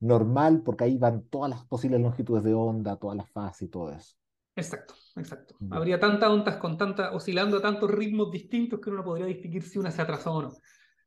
normal 0.00 0.62
porque 0.64 0.84
ahí 0.84 0.98
van 0.98 1.22
todas 1.28 1.50
las 1.50 1.64
posibles 1.66 2.00
longitudes 2.00 2.44
de 2.44 2.54
onda, 2.54 2.96
todas 2.96 3.16
las 3.16 3.30
fases 3.30 3.62
y 3.62 3.68
todo 3.68 3.90
eso. 3.92 4.14
Exacto, 4.56 4.94
exacto. 5.16 5.56
Habría 5.70 5.98
tantas 5.98 6.30
ondas 6.30 6.56
con 6.58 6.78
tanta, 6.78 7.10
oscilando 7.12 7.58
a 7.58 7.62
tantos 7.62 7.90
ritmos 7.90 8.30
distintos 8.30 8.80
que 8.80 8.88
uno 8.88 8.98
no 8.98 9.04
podría 9.04 9.26
distinguir 9.26 9.64
si 9.64 9.78
una 9.78 9.90
se 9.90 10.02
atrasó 10.02 10.32
o 10.32 10.42
no. 10.42 10.52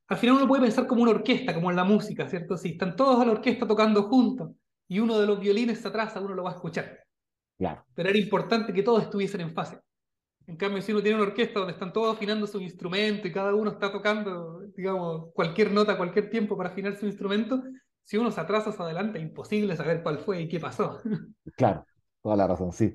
Al 0.08 0.18
final 0.18 0.36
uno 0.36 0.48
puede 0.48 0.64
pensar 0.64 0.86
como 0.86 1.04
una 1.04 1.12
orquesta, 1.12 1.54
como 1.54 1.70
en 1.70 1.78
la 1.78 1.84
música, 1.84 2.28
¿cierto? 2.28 2.58
Si 2.58 2.70
están 2.72 2.96
todos 2.96 3.22
a 3.22 3.26
la 3.26 3.32
orquesta 3.32 3.66
tocando 3.66 4.04
juntos 4.04 4.52
y 4.88 5.00
uno 5.00 5.20
de 5.20 5.28
los 5.28 5.40
violines 5.40 5.80
se 5.80 5.88
atrasa, 5.88 6.20
uno 6.20 6.34
lo 6.34 6.44
va 6.44 6.52
a 6.52 6.56
escuchar. 6.56 7.00
Claro. 7.58 7.86
Pero 7.94 8.10
era 8.10 8.18
importante 8.18 8.74
que 8.74 8.84
todos 8.84 9.04
estuviesen 9.04 9.42
en 9.42 9.54
fase. 9.54 9.80
En 10.46 10.56
cambio, 10.56 10.82
si 10.82 10.92
uno 10.92 11.02
tiene 11.02 11.18
una 11.18 11.28
orquesta 11.28 11.60
donde 11.60 11.74
están 11.74 11.92
todos 11.92 12.16
afinando 12.16 12.48
su 12.48 12.60
instrumento 12.62 13.28
y 13.28 13.34
cada 13.34 13.54
uno 13.54 13.72
está 13.72 13.92
tocando, 13.92 14.62
digamos, 14.76 15.34
cualquier 15.34 15.72
nota 15.72 15.98
cualquier 15.98 16.30
tiempo 16.30 16.56
para 16.56 16.70
afinar 16.70 16.96
su 16.96 17.06
instrumento, 17.06 17.62
si 18.04 18.18
uno 18.18 18.32
se 18.32 18.40
atrasa 18.40 18.70
hacia 18.70 18.86
adelante, 18.86 19.20
es 19.20 19.26
imposible 19.26 19.76
saber 19.76 20.04
cuál 20.04 20.20
fue 20.20 20.42
y 20.42 20.48
qué 20.48 20.60
pasó. 20.60 21.02
Claro, 21.58 21.86
toda 22.22 22.38
la 22.38 22.48
razón, 22.48 22.72
sí 22.72 22.94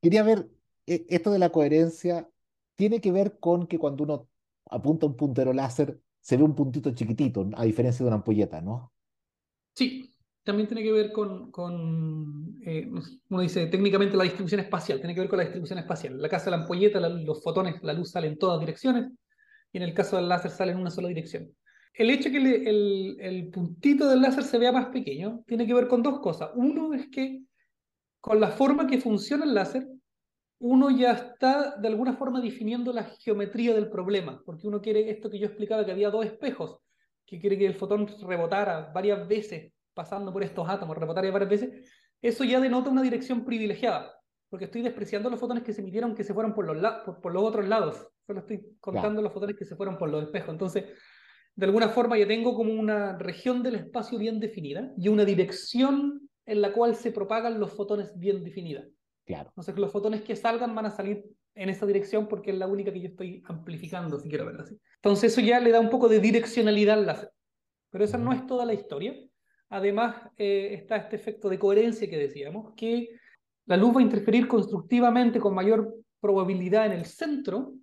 quería 0.00 0.22
ver, 0.22 0.48
e, 0.86 1.06
esto 1.08 1.30
de 1.30 1.38
la 1.38 1.50
coherencia 1.50 2.28
tiene 2.76 3.00
que 3.00 3.12
ver 3.12 3.38
con 3.38 3.66
que 3.66 3.78
cuando 3.78 4.04
uno 4.04 4.28
apunta 4.70 5.06
un 5.06 5.16
puntero 5.16 5.52
láser, 5.52 5.98
se 6.20 6.36
ve 6.36 6.42
un 6.42 6.54
puntito 6.54 6.92
chiquitito, 6.92 7.48
a 7.56 7.64
diferencia 7.64 8.04
de 8.04 8.08
una 8.08 8.16
ampolleta, 8.16 8.60
¿no? 8.60 8.92
Sí, 9.74 10.14
también 10.44 10.68
tiene 10.68 10.82
que 10.82 10.92
ver 10.92 11.12
con, 11.12 11.50
con 11.50 12.58
eh, 12.64 12.88
uno 13.28 13.42
dice 13.42 13.66
técnicamente 13.66 14.16
la 14.16 14.24
distribución 14.24 14.60
espacial, 14.60 14.98
tiene 14.98 15.14
que 15.14 15.20
ver 15.20 15.28
con 15.28 15.38
la 15.38 15.44
distribución 15.44 15.78
espacial. 15.78 16.14
En 16.14 16.22
la 16.22 16.28
caso 16.28 16.46
de 16.46 16.50
la 16.52 16.62
ampolleta, 16.62 17.00
los 17.00 17.42
fotones, 17.42 17.82
la 17.82 17.92
luz 17.92 18.10
sale 18.10 18.28
en 18.28 18.38
todas 18.38 18.60
direcciones, 18.60 19.10
y 19.72 19.78
en 19.78 19.82
el 19.82 19.94
caso 19.94 20.16
del 20.16 20.28
láser 20.28 20.50
sale 20.50 20.72
en 20.72 20.78
una 20.78 20.90
sola 20.90 21.08
dirección. 21.08 21.50
El 21.92 22.10
hecho 22.10 22.30
de 22.30 22.38
que 22.38 22.68
el, 22.70 23.16
el 23.20 23.50
puntito 23.50 24.08
del 24.08 24.22
láser 24.22 24.44
se 24.44 24.58
vea 24.58 24.72
más 24.72 24.86
pequeño 24.86 25.42
tiene 25.46 25.66
que 25.66 25.74
ver 25.74 25.88
con 25.88 26.02
dos 26.02 26.20
cosas. 26.20 26.50
Uno 26.54 26.94
es 26.94 27.08
que 27.08 27.42
con 28.28 28.40
la 28.40 28.50
forma 28.50 28.86
que 28.86 29.00
funciona 29.00 29.46
el 29.46 29.54
láser, 29.54 29.88
uno 30.58 30.90
ya 30.90 31.12
está 31.12 31.76
de 31.78 31.88
alguna 31.88 32.12
forma 32.12 32.42
definiendo 32.42 32.92
la 32.92 33.04
geometría 33.04 33.72
del 33.72 33.88
problema, 33.88 34.42
porque 34.44 34.66
uno 34.66 34.82
quiere 34.82 35.08
esto 35.08 35.30
que 35.30 35.38
yo 35.38 35.46
explicaba, 35.46 35.82
que 35.82 35.92
había 35.92 36.10
dos 36.10 36.26
espejos, 36.26 36.78
que 37.24 37.40
quiere 37.40 37.56
que 37.56 37.64
el 37.64 37.72
fotón 37.72 38.06
rebotara 38.20 38.92
varias 38.92 39.26
veces, 39.26 39.72
pasando 39.94 40.30
por 40.30 40.42
estos 40.42 40.68
átomos, 40.68 40.98
rebotara 40.98 41.30
varias 41.30 41.48
veces, 41.48 41.90
eso 42.20 42.44
ya 42.44 42.60
denota 42.60 42.90
una 42.90 43.00
dirección 43.00 43.46
privilegiada, 43.46 44.12
porque 44.50 44.66
estoy 44.66 44.82
despreciando 44.82 45.30
los 45.30 45.40
fotones 45.40 45.64
que 45.64 45.72
se 45.72 45.80
emitieron 45.80 46.14
que 46.14 46.22
se 46.22 46.34
fueron 46.34 46.52
por 46.52 46.66
los, 46.66 46.92
por, 47.22 47.32
los 47.32 47.42
otros 47.42 47.66
lados, 47.66 48.08
solo 48.26 48.40
estoy 48.40 48.76
contando 48.78 49.22
los 49.22 49.32
fotones 49.32 49.56
que 49.56 49.64
se 49.64 49.74
fueron 49.74 49.96
por 49.96 50.10
los 50.10 50.24
espejos. 50.24 50.50
Entonces, 50.50 50.84
de 51.54 51.64
alguna 51.64 51.88
forma 51.88 52.18
ya 52.18 52.28
tengo 52.28 52.54
como 52.54 52.74
una 52.74 53.16
región 53.16 53.62
del 53.62 53.76
espacio 53.76 54.18
bien 54.18 54.38
definida 54.38 54.92
y 54.98 55.08
una 55.08 55.24
dirección 55.24 56.27
en 56.48 56.62
la 56.62 56.72
cual 56.72 56.96
se 56.96 57.12
propagan 57.12 57.60
los 57.60 57.72
fotones 57.72 58.18
bien 58.18 58.42
definidas. 58.42 58.88
Claro. 59.26 59.50
Entonces, 59.50 59.76
los 59.78 59.92
fotones 59.92 60.22
que 60.22 60.34
salgan 60.34 60.74
van 60.74 60.86
a 60.86 60.90
salir 60.90 61.22
en 61.54 61.68
esa 61.68 61.84
dirección 61.84 62.26
porque 62.26 62.52
es 62.52 62.56
la 62.56 62.66
única 62.66 62.92
que 62.92 63.00
yo 63.00 63.08
estoy 63.08 63.42
amplificando, 63.46 64.18
si 64.18 64.28
quiero 64.28 64.46
verlo 64.46 64.62
así. 64.62 64.78
Entonces 64.96 65.32
eso 65.32 65.40
ya 65.40 65.60
le 65.60 65.70
da 65.70 65.80
un 65.80 65.90
poco 65.90 66.08
de 66.08 66.20
direccionalidad 66.20 66.98
al 66.98 67.06
láser. 67.06 67.30
Pero 67.90 68.04
esa 68.04 68.16
no 68.16 68.32
es 68.32 68.46
toda 68.46 68.64
la 68.64 68.74
historia. 68.74 69.14
Además 69.68 70.16
eh, 70.36 70.70
está 70.72 70.96
este 70.96 71.16
efecto 71.16 71.48
de 71.48 71.58
coherencia 71.58 72.08
que 72.08 72.16
decíamos, 72.16 72.72
que 72.76 73.08
la 73.66 73.76
luz 73.76 73.96
va 73.96 74.00
a 74.00 74.04
interferir 74.04 74.46
constructivamente 74.46 75.40
con 75.40 75.54
mayor 75.54 75.94
probabilidad 76.20 76.86
en 76.86 76.92
el 76.92 77.04
centro 77.04 77.74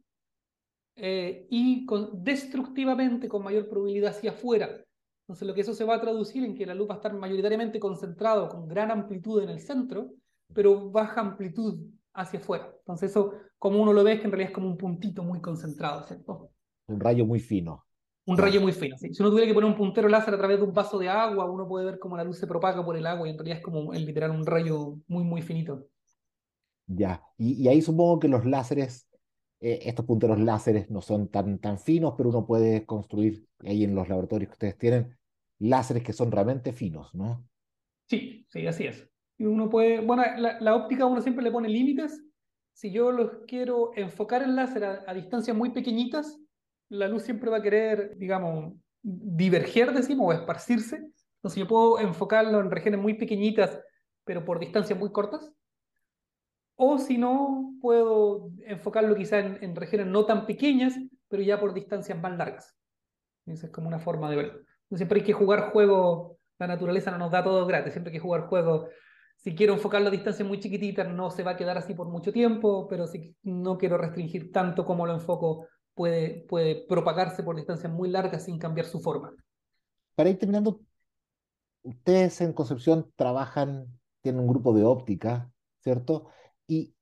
eh, 0.95 1.45
y 1.49 1.85
con, 1.85 2.23
destructivamente 2.23 3.27
con 3.27 3.43
mayor 3.43 3.67
probabilidad 3.67 4.11
hacia 4.11 4.31
afuera. 4.31 4.84
Entonces, 5.25 5.47
lo 5.47 5.55
que 5.55 5.61
eso 5.61 5.73
se 5.73 5.83
va 5.83 5.95
a 5.95 6.01
traducir 6.01 6.43
en 6.43 6.55
que 6.55 6.67
la 6.67 6.75
luz 6.75 6.87
va 6.87 6.93
a 6.93 6.97
estar 6.97 7.13
mayoritariamente 7.13 7.79
concentrado 7.79 8.47
con 8.47 8.67
gran 8.67 8.91
amplitud 8.91 9.41
en 9.41 9.49
el 9.49 9.59
centro, 9.59 10.11
pero 10.53 10.91
baja 10.91 11.21
amplitud 11.21 11.79
hacia 12.13 12.39
afuera. 12.39 12.71
Entonces, 12.79 13.09
eso, 13.09 13.33
como 13.57 13.81
uno 13.81 13.91
lo 13.91 14.03
ve, 14.03 14.13
es 14.13 14.19
que 14.19 14.25
en 14.25 14.31
realidad 14.31 14.51
es 14.51 14.55
como 14.55 14.67
un 14.67 14.77
puntito 14.77 15.23
muy 15.23 15.41
concentrado, 15.41 16.03
¿cierto? 16.03 16.51
Un 16.87 16.99
rayo 16.99 17.25
muy 17.25 17.39
fino. 17.39 17.85
Un 18.27 18.37
rayo 18.37 18.61
muy 18.61 18.71
fino, 18.71 18.97
sí. 18.97 19.13
Si 19.13 19.21
uno 19.21 19.31
tuviera 19.31 19.47
que 19.47 19.53
poner 19.53 19.69
un 19.69 19.75
puntero 19.75 20.07
láser 20.09 20.33
a 20.33 20.37
través 20.37 20.57
de 20.57 20.63
un 20.63 20.73
vaso 20.73 20.99
de 20.99 21.09
agua, 21.09 21.49
uno 21.49 21.67
puede 21.67 21.85
ver 21.85 21.99
cómo 21.99 22.17
la 22.17 22.23
luz 22.23 22.37
se 22.37 22.47
propaga 22.47 22.83
por 22.83 22.95
el 22.95 23.05
agua 23.05 23.27
y 23.27 23.31
en 23.31 23.37
realidad 23.37 23.57
es 23.57 23.63
como, 23.63 23.93
en 23.93 24.05
literal, 24.05 24.31
un 24.31 24.45
rayo 24.45 24.97
muy, 25.07 25.23
muy 25.23 25.41
finito. 25.41 25.87
Ya, 26.87 27.23
y, 27.37 27.67
ahí 27.67 27.81
supongo 27.81 28.19
que 28.19 28.27
los 28.27 28.45
láseres, 28.45 29.07
eh, 29.67 29.89
estos 29.89 30.05
punteros 30.05 30.39
láseres 30.39 30.91
no 30.91 31.01
son 31.01 31.27
tan, 31.27 31.57
tan 31.57 31.79
finos, 31.79 32.13
pero 32.15 32.29
uno 32.29 32.45
puede 32.45 32.85
construir 32.85 33.47
ahí 33.61 33.83
en 33.83 33.95
los 33.95 34.07
laboratorios 34.07 34.49
que 34.49 34.53
ustedes 34.53 34.77
tienen 34.77 35.17
láseres 35.57 36.03
que 36.03 36.13
son 36.13 36.31
realmente 36.31 36.71
finos, 36.71 37.15
¿no? 37.15 37.43
Sí, 38.07 38.45
sí, 38.47 38.67
así 38.67 38.85
es. 38.85 39.09
Y 39.39 39.45
uno 39.45 39.67
puede, 39.67 40.01
bueno, 40.01 40.23
la, 40.37 40.75
óptica 40.75 41.07
uno 41.07 41.19
siempre 41.19 41.43
le 41.43 41.49
pone 41.49 41.67
límites. 41.67 42.21
Si 42.73 42.91
yo 42.91 43.11
los 43.11 43.39
quiero 43.47 43.89
enfocar 43.95 44.43
el 44.43 44.55
láser 44.55 44.83
a, 44.83 45.13
distancias 45.15 45.57
muy 45.57 45.71
pequeñitas, 45.71 46.39
la 46.89 47.07
luz 47.07 47.23
siempre 47.23 47.49
va 47.49 47.57
a 47.57 47.63
querer, 47.63 48.15
digamos, 48.19 48.75
diverger, 49.01 49.93
decimos, 49.93 50.27
o 50.27 50.33
esparcirse. 50.37 50.97
Entonces 51.37 51.55
yo 51.55 51.67
puedo 51.67 51.99
enfocarlo 51.99 52.59
en 52.59 52.69
regiones 52.69 52.99
muy 52.99 53.15
pequeñitas, 53.15 53.81
pero 54.25 54.45
por 54.45 54.59
distancias 54.59 54.99
muy 54.99 55.11
cortas. 55.11 55.51
O 56.75 56.97
si 56.97 57.17
no, 57.17 57.73
puedo 57.81 58.51
enfocarlo 58.65 59.15
quizá 59.15 59.39
en, 59.39 59.75
regiones 59.75 60.07
no 60.07 60.25
tan 60.25 60.45
pequeñas, 60.45 60.95
pero 61.27 61.41
ya 61.41 61.59
por 61.59 61.73
distancias 61.73 62.19
más 62.21 62.37
largas. 62.37 62.75
Esa 63.45 63.67
es 63.67 63.71
como 63.71 63.87
una 63.87 63.99
forma 63.99 64.29
de 64.29 64.35
verlo. 64.35 64.59
siempre 64.93 65.19
hay 65.19 65.25
que 65.25 65.33
jugar 65.33 65.71
juegos, 65.71 66.37
la 66.59 66.67
naturaleza 66.67 67.11
no 67.11 67.17
nos 67.17 67.31
da 67.31 67.43
todo 67.43 67.65
gratis, 67.65 67.93
siempre 67.93 68.11
hay 68.11 68.17
que 68.17 68.23
jugar 68.23 68.47
juegos. 68.47 68.89
Si 69.37 69.55
quiero 69.55 69.73
enfocarlo 69.73 70.07
a 70.07 70.11
distancias 70.11 70.47
muy 70.47 70.59
chiquititas, 70.59 71.07
no 71.07 71.29
se 71.29 71.43
va 71.43 71.51
a 71.51 71.57
quedar 71.57 71.77
así 71.77 71.93
por 71.93 72.07
mucho 72.07 72.33
tiempo, 72.33 72.87
pero 72.87 73.07
si 73.07 73.35
no 73.43 73.77
quiero 73.77 73.97
restringir 73.97 74.51
tanto 74.51 74.85
como 74.85 75.05
lo 75.05 75.13
enfoco, 75.13 75.67
puede, 75.93 76.45
puede 76.49 76.85
propagarse 76.87 77.43
por 77.43 77.55
distancias 77.55 77.91
muy 77.91 78.09
largas 78.09 78.43
sin 78.43 78.57
cambiar 78.57 78.87
su 78.87 78.99
forma. 78.99 79.33
Para 80.15 80.29
ir 80.29 80.39
terminando, 80.39 80.81
ustedes 81.83 82.41
en 82.41 82.53
Concepción 82.53 83.11
trabajan, 83.15 83.87
tienen 84.21 84.41
un 84.41 84.47
grupo 84.47 84.73
de 84.73 84.83
óptica, 84.83 85.51
¿cierto? 85.81 86.29
¿Y, 86.67 86.93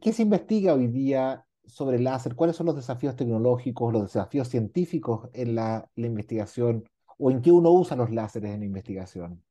qué 0.00 0.12
se 0.12 0.22
investiga 0.22 0.74
hoy 0.74 0.86
día 0.86 1.44
sobre 1.64 1.96
el 1.96 2.04
láser? 2.04 2.34
¿Cuáles 2.34 2.56
son 2.56 2.66
los 2.66 2.76
desafíos 2.76 3.16
tecnológicos, 3.16 3.92
los 3.92 4.02
desafíos 4.02 4.48
científicos 4.48 5.28
en 5.32 5.54
la, 5.54 5.88
investigación 5.96 6.84
o 7.18 7.30
en 7.30 7.42
qué 7.42 7.50
uno 7.50 7.70
usa 7.70 7.96
los 7.96 8.10
láseres 8.10 8.52
en 8.52 8.60
la 8.60 8.66
investigación? 8.66 9.42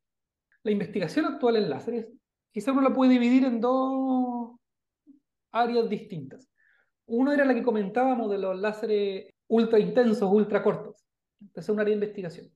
La 0.63 0.72
investigación 0.72 1.25
actual 1.25 1.58
en 1.58 1.70
láseres, 1.70 2.08
quizá 2.51 2.72
uno 2.72 2.81
la 2.81 2.93
puede 2.93 3.12
dividir 3.12 3.46
en 3.46 3.60
dos 3.60 4.51
áreas 5.51 5.89
distintas. 5.89 6.50
Uno 7.08 7.31
era 7.34 7.46
la 7.46 7.53
que 7.53 7.63
comentábamos 7.63 8.29
de 8.29 8.38
los 8.38 8.58
láseres 8.60 9.34
ultra 9.48 9.79
intensos, 9.79 10.31
ultra 10.31 10.63
cortos. 10.63 11.03
Esa 11.53 11.62
es 11.62 11.70
un 11.70 11.79
área 11.79 11.89
de 11.89 12.05
investigación 12.05 12.51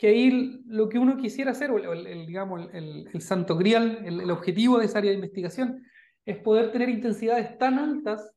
que 0.00 0.08
ahí 0.08 0.62
lo 0.64 0.88
que 0.88 0.98
uno 0.98 1.18
quisiera 1.18 1.50
hacer, 1.50 1.70
o 1.70 1.76
el, 1.76 2.26
digamos, 2.26 2.70
el, 2.72 3.20
santo 3.20 3.54
grial, 3.54 4.02
el, 4.06 4.30
objetivo 4.30 4.78
de 4.78 4.86
esa 4.86 4.96
área 4.96 5.10
de 5.10 5.16
investigación, 5.16 5.84
es 6.24 6.38
poder 6.38 6.72
tener 6.72 6.88
intensidades 6.88 7.58
tan 7.58 7.78
altas 7.78 8.32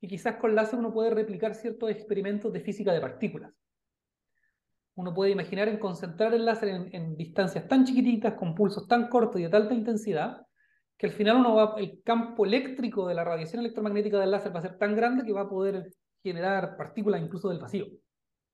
que 0.00 0.06
quizás 0.06 0.36
con 0.36 0.54
láser 0.54 0.78
uno 0.78 0.92
puede 0.92 1.10
replicar 1.10 1.56
ciertos 1.56 1.90
experimentos 1.90 2.52
de 2.52 2.60
física 2.60 2.92
de 2.92 3.00
partículas. 3.00 3.52
Uno 4.94 5.12
puede 5.12 5.32
imaginar 5.32 5.66
en 5.66 5.80
concentrar 5.80 6.32
el 6.32 6.44
láser 6.44 6.68
en, 6.68 7.16
distancias 7.16 7.66
tan 7.66 7.84
chiquititas, 7.84 8.34
con 8.34 8.54
pulsos 8.54 8.86
tan 8.86 9.08
cortos 9.08 9.40
y 9.40 9.42
de 9.42 9.50
tal 9.50 9.62
alta 9.62 9.74
intensidad, 9.74 10.46
que 10.96 11.06
al 11.06 11.12
final 11.12 11.38
uno 11.38 11.56
va, 11.56 11.74
el 11.78 12.00
campo 12.04 12.46
eléctrico 12.46 13.08
de 13.08 13.14
la 13.14 13.24
radiación 13.24 13.62
electromagnética 13.62 14.20
del 14.20 14.30
láser 14.30 14.54
va 14.54 14.60
a 14.60 14.62
ser 14.62 14.78
tan 14.78 14.94
grande 14.94 15.24
que 15.24 15.32
va 15.32 15.40
a 15.40 15.48
poder 15.48 15.90
generar 16.22 16.76
partículas 16.76 17.20
incluso 17.20 17.48
del 17.48 17.58
vacío. 17.58 17.86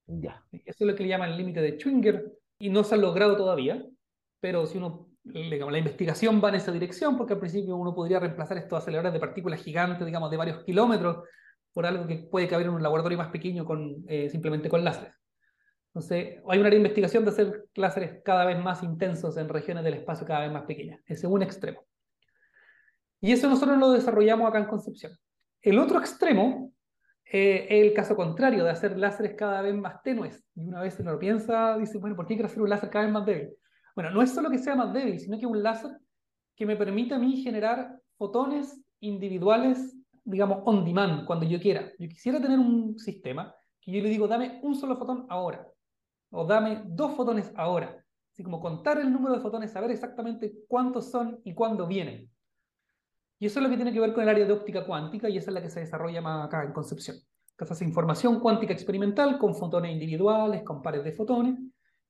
Ya. 0.07 0.43
Eso 0.53 0.85
es 0.85 0.87
lo 0.87 0.95
que 0.95 1.03
le 1.03 1.11
llaman 1.11 1.33
el 1.33 1.37
límite 1.37 1.61
de 1.61 1.77
Schwinger, 1.79 2.33
y 2.59 2.71
no 2.71 2.85
se 2.85 2.95
ha 2.95 2.99
logrado 2.99 3.37
todavía, 3.37 3.85
pero 4.41 4.67
si 4.67 4.79
uno, 4.79 5.09
digamos, 5.23 5.73
la 5.73 5.79
investigación 5.79 6.41
va 6.43 6.51
en 6.51 6.57
esa 6.57 6.73
dirección, 6.73 7.17
porque 7.17 7.35
al 7.35 7.41
principio 7.41 7.77
uno 7.77 7.95
podría 7.95 8.21
reemplazar 8.21 8.59
estos 8.59 8.79
aceleradores 8.79 9.13
de 9.13 9.21
partículas 9.21 9.63
gigantes, 9.63 10.07
digamos, 10.07 10.31
de 10.31 10.37
varios 10.37 10.65
kilómetros, 10.65 11.25
por 11.73 11.85
algo 11.85 12.07
que 12.07 12.17
puede 12.31 12.49
caber 12.49 12.67
en 12.67 12.73
un 12.73 12.83
laboratorio 12.83 13.19
más 13.19 13.29
pequeño 13.29 13.65
con, 13.65 14.05
eh, 14.09 14.31
simplemente 14.31 14.69
con 14.69 14.83
láseres. 14.83 15.15
Entonces, 15.89 16.39
hay 16.49 16.59
una 16.59 16.75
investigación 16.75 17.25
de 17.25 17.31
hacer 17.31 17.65
láseres 17.75 18.23
cada 18.25 18.45
vez 18.45 18.59
más 18.59 18.83
intensos 18.83 19.37
en 19.37 19.49
regiones 19.49 19.85
del 19.85 19.95
espacio 19.95 20.27
cada 20.27 20.41
vez 20.41 20.53
más 20.53 20.65
pequeñas. 20.65 21.01
Ese 21.07 21.27
es 21.27 21.33
un 21.33 21.43
extremo. 21.43 21.85
Y 23.21 23.33
eso 23.33 23.49
nosotros 23.49 23.79
lo 23.79 23.93
desarrollamos 23.93 24.49
acá 24.49 24.59
en 24.59 24.67
Concepción. 24.67 25.13
El 25.63 25.79
otro 25.79 25.99
extremo 25.99 26.73
eh, 27.31 27.67
el 27.69 27.93
caso 27.93 28.15
contrario 28.15 28.65
de 28.65 28.71
hacer 28.71 28.97
láseres 28.97 29.35
cada 29.35 29.61
vez 29.63 29.75
más 29.75 30.03
tenues. 30.03 30.45
Y 30.55 30.69
una 30.69 30.81
vez 30.81 30.99
uno 31.01 31.13
lo 31.13 31.19
piensa, 31.19 31.77
dice, 31.77 31.99
bueno, 31.99 32.15
¿por 32.15 32.27
qué 32.27 32.35
quiero 32.35 32.47
hacer 32.47 32.63
un 32.63 32.71
láser 32.71 32.91
cada 32.91 33.05
vez 33.05 33.13
más 33.13 33.27
débil? 33.27 33.51
Bueno, 33.95 34.11
no 34.11 34.23
es 34.23 34.33
solo 34.33 34.51
que 34.51 34.59
sea 34.59 34.77
más 34.77 34.93
débil, 34.93 35.19
sino 35.19 35.39
que 35.39 35.47
un 35.47 35.63
láser 35.63 35.91
que 36.55 36.67
me 36.67 36.77
permita 36.77 37.17
a 37.17 37.19
mí 37.19 37.43
generar 37.43 37.99
fotones 38.17 38.81
individuales, 39.01 39.97
digamos, 40.25 40.63
on 40.65 40.85
demand, 40.85 41.27
cuando 41.27 41.47
yo 41.47 41.61
quiera. 41.61 41.91
Yo 41.99 42.09
quisiera 42.09 42.41
tener 42.41 42.59
un 42.59 42.99
sistema 42.99 43.55
que 43.81 43.93
yo 43.93 44.03
le 44.03 44.09
digo, 44.09 44.29
dame 44.29 44.61
un 44.63 44.75
solo 44.75 44.97
fotón 44.97 45.27
ahora, 45.29 45.67
o 46.31 46.45
dame 46.45 46.83
dos 46.87 47.15
fotones 47.15 47.53
ahora. 47.57 48.05
Así 48.33 48.43
como 48.43 48.61
contar 48.61 48.99
el 48.99 49.13
número 49.13 49.35
de 49.35 49.41
fotones, 49.41 49.73
saber 49.73 49.91
exactamente 49.91 50.53
cuántos 50.69 51.11
son 51.11 51.41
y 51.45 51.55
cuándo 51.55 51.87
vienen. 51.87 52.31
Y 53.39 53.47
eso 53.47 53.59
es 53.59 53.65
lo 53.65 53.71
que 53.71 53.77
tiene 53.77 53.93
que 53.93 54.01
ver 54.01 54.15
con 54.15 54.23
el 54.23 54.29
área 54.29 54.47
de 54.47 54.53
óptica 54.53 54.85
cuántica 54.87 55.29
y 55.29 55.37
esa 55.37 55.51
es 55.51 55.55
la 55.55 55.63
que 55.63 55.71
se 55.71 55.81
desarrolla 55.81 56.21
más 56.21 56.47
acá 56.47 56.65
en 56.65 56.73
Concepción. 56.73 57.17
Entonces, 57.59 57.87
información 57.87 58.41
cuántica 58.41 58.73
experimental 58.73 59.39
con 59.39 59.55
fotones 59.55 59.93
individuales, 59.93 60.63
con 60.63 60.83
pares 60.83 61.05
de 61.05 61.13
fotones, 61.13 61.59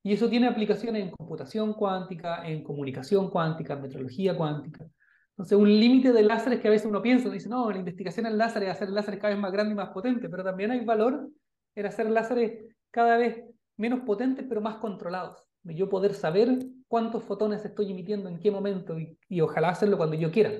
y 0.02 0.12
eso 0.12 0.28
tiene 0.28 0.46
aplicaciones 0.46 1.02
en 1.02 1.10
computación 1.10 1.72
cuántica, 1.74 2.46
en 2.46 2.62
comunicación 2.62 3.30
cuántica, 3.30 3.74
en 3.74 3.82
metrología 3.82 4.36
cuántica. 4.36 4.86
Entonces, 5.30 5.58
un 5.58 5.68
límite 5.68 6.12
de 6.12 6.22
láseres 6.22 6.60
que 6.60 6.68
a 6.68 6.70
veces 6.70 6.86
uno 6.86 7.02
piensa, 7.02 7.28
dice, 7.28 7.48
no, 7.48 7.70
la 7.70 7.78
investigación 7.78 8.26
en 8.26 8.38
láseres 8.38 8.68
es 8.68 8.76
hacer 8.76 8.90
láseres 8.90 9.20
cada 9.20 9.34
vez 9.34 9.42
más 9.42 9.52
grandes 9.52 9.74
y 9.74 9.76
más 9.76 9.90
potentes, 9.90 10.30
pero 10.30 10.42
también 10.42 10.70
hay 10.70 10.84
valor 10.84 11.28
en 11.74 11.86
hacer 11.86 12.08
láseres 12.10 12.64
cada 12.90 13.16
vez 13.16 13.44
menos 13.76 14.00
potentes, 14.00 14.46
pero 14.48 14.60
más 14.60 14.76
controlados. 14.76 15.44
Yo 15.64 15.88
poder 15.88 16.14
saber 16.14 16.56
cuántos 16.88 17.24
fotones 17.24 17.64
estoy 17.64 17.90
emitiendo 17.90 18.28
en 18.28 18.38
qué 18.38 18.50
momento 18.50 18.98
y, 18.98 19.18
y 19.28 19.40
ojalá 19.40 19.70
hacerlo 19.70 19.96
cuando 19.96 20.16
yo 20.16 20.30
quiera. 20.30 20.52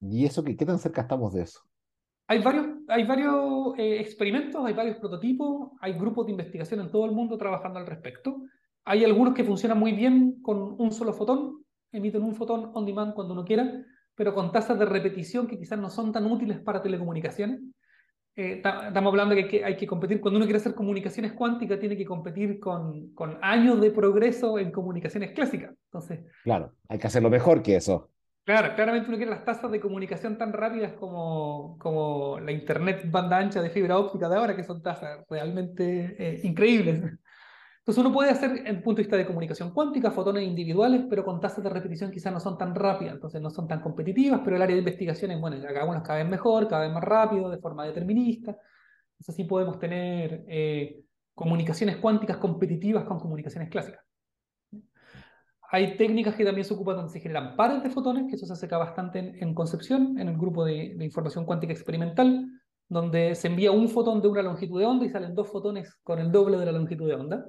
¿Y 0.00 0.24
eso 0.24 0.44
qué, 0.44 0.56
qué 0.56 0.64
tan 0.64 0.78
cerca 0.78 1.02
estamos 1.02 1.34
de 1.34 1.42
eso? 1.42 1.60
Hay 2.30 2.42
varios, 2.42 2.66
hay 2.88 3.06
varios 3.06 3.78
eh, 3.78 4.00
experimentos, 4.00 4.62
hay 4.64 4.74
varios 4.74 4.98
prototipos, 4.98 5.70
hay 5.80 5.94
grupos 5.94 6.26
de 6.26 6.32
investigación 6.32 6.80
en 6.80 6.90
todo 6.90 7.06
el 7.06 7.12
mundo 7.12 7.38
trabajando 7.38 7.78
al 7.78 7.86
respecto. 7.86 8.42
Hay 8.84 9.02
algunos 9.02 9.34
que 9.34 9.44
funcionan 9.44 9.78
muy 9.78 9.92
bien 9.92 10.42
con 10.42 10.76
un 10.78 10.92
solo 10.92 11.14
fotón, 11.14 11.64
emiten 11.90 12.22
un 12.22 12.34
fotón 12.34 12.70
on 12.74 12.84
demand 12.84 13.14
cuando 13.14 13.32
uno 13.32 13.46
quiera, 13.46 13.82
pero 14.14 14.34
con 14.34 14.52
tasas 14.52 14.78
de 14.78 14.84
repetición 14.84 15.46
que 15.46 15.58
quizás 15.58 15.78
no 15.78 15.88
son 15.88 16.12
tan 16.12 16.26
útiles 16.26 16.58
para 16.60 16.82
telecomunicaciones. 16.82 17.60
Eh, 18.36 18.62
estamos 18.62 19.10
hablando 19.10 19.34
de 19.34 19.48
que 19.48 19.64
hay 19.64 19.76
que 19.76 19.86
competir, 19.86 20.20
cuando 20.20 20.36
uno 20.36 20.44
quiere 20.44 20.58
hacer 20.58 20.74
comunicaciones 20.74 21.32
cuánticas, 21.32 21.80
tiene 21.80 21.96
que 21.96 22.04
competir 22.04 22.60
con, 22.60 23.14
con 23.14 23.38
años 23.40 23.80
de 23.80 23.90
progreso 23.90 24.58
en 24.58 24.70
comunicaciones 24.70 25.32
clásicas. 25.32 25.74
Entonces, 25.86 26.20
claro, 26.44 26.74
hay 26.88 26.98
que 26.98 27.06
hacerlo 27.06 27.30
mejor 27.30 27.62
que 27.62 27.76
eso. 27.76 28.10
Claro, 28.48 28.74
claramente 28.74 29.08
uno 29.08 29.18
quiere 29.18 29.30
las 29.30 29.44
tasas 29.44 29.70
de 29.70 29.78
comunicación 29.78 30.38
tan 30.38 30.54
rápidas 30.54 30.94
como, 30.94 31.76
como 31.78 32.40
la 32.40 32.50
internet 32.50 33.02
banda 33.10 33.36
ancha 33.36 33.60
de 33.60 33.68
fibra 33.68 33.98
óptica 33.98 34.26
de 34.26 34.36
ahora, 34.36 34.56
que 34.56 34.64
son 34.64 34.82
tasas 34.82 35.18
realmente 35.28 36.16
eh, 36.18 36.40
increíbles. 36.44 37.02
Entonces 37.80 37.98
uno 37.98 38.10
puede 38.10 38.30
hacer, 38.30 38.66
en 38.66 38.82
punto 38.82 38.98
de 38.98 39.02
vista 39.02 39.18
de 39.18 39.26
comunicación 39.26 39.74
cuántica, 39.74 40.12
fotones 40.12 40.44
individuales, 40.44 41.04
pero 41.10 41.26
con 41.26 41.40
tasas 41.40 41.62
de 41.62 41.68
repetición 41.68 42.10
quizás 42.10 42.32
no 42.32 42.40
son 42.40 42.56
tan 42.56 42.74
rápidas, 42.74 43.16
entonces 43.16 43.42
no 43.42 43.50
son 43.50 43.68
tan 43.68 43.82
competitivas, 43.82 44.40
pero 44.42 44.56
el 44.56 44.62
área 44.62 44.76
de 44.76 44.80
investigación 44.80 45.30
es, 45.32 45.40
bueno, 45.40 45.58
hagámoslas 45.68 46.04
cada 46.04 46.20
vez 46.20 46.28
mejor, 46.28 46.68
cada 46.68 46.84
vez 46.84 46.92
más 46.94 47.04
rápido, 47.04 47.50
de 47.50 47.58
forma 47.58 47.84
determinista. 47.84 48.52
Entonces 48.52 49.34
así 49.34 49.44
podemos 49.44 49.78
tener 49.78 50.44
eh, 50.48 51.02
comunicaciones 51.34 51.98
cuánticas 51.98 52.38
competitivas 52.38 53.04
con 53.04 53.20
comunicaciones 53.20 53.68
clásicas. 53.68 54.07
Hay 55.70 55.96
técnicas 55.98 56.34
que 56.34 56.44
también 56.44 56.64
se 56.64 56.72
ocupan 56.72 56.96
donde 56.96 57.12
se 57.12 57.20
generan 57.20 57.54
pares 57.54 57.82
de 57.82 57.90
fotones, 57.90 58.26
que 58.28 58.36
eso 58.36 58.46
se 58.46 58.54
acerca 58.54 58.78
bastante 58.78 59.18
en, 59.18 59.54
Concepción, 59.54 60.18
en 60.18 60.28
el 60.28 60.38
grupo 60.38 60.64
de, 60.64 60.96
información 61.00 61.44
cuántica 61.44 61.74
experimental, 61.74 62.48
donde 62.88 63.34
se 63.34 63.48
envía 63.48 63.70
un 63.70 63.88
fotón 63.88 64.22
de 64.22 64.28
una 64.28 64.42
longitud 64.42 64.80
de 64.80 64.86
onda 64.86 65.04
y 65.04 65.10
salen 65.10 65.34
dos 65.34 65.48
fotones 65.48 65.94
con 66.02 66.18
el 66.20 66.32
doble 66.32 66.56
de 66.56 66.64
la 66.64 66.72
longitud 66.72 67.06
de 67.06 67.14
onda. 67.14 67.44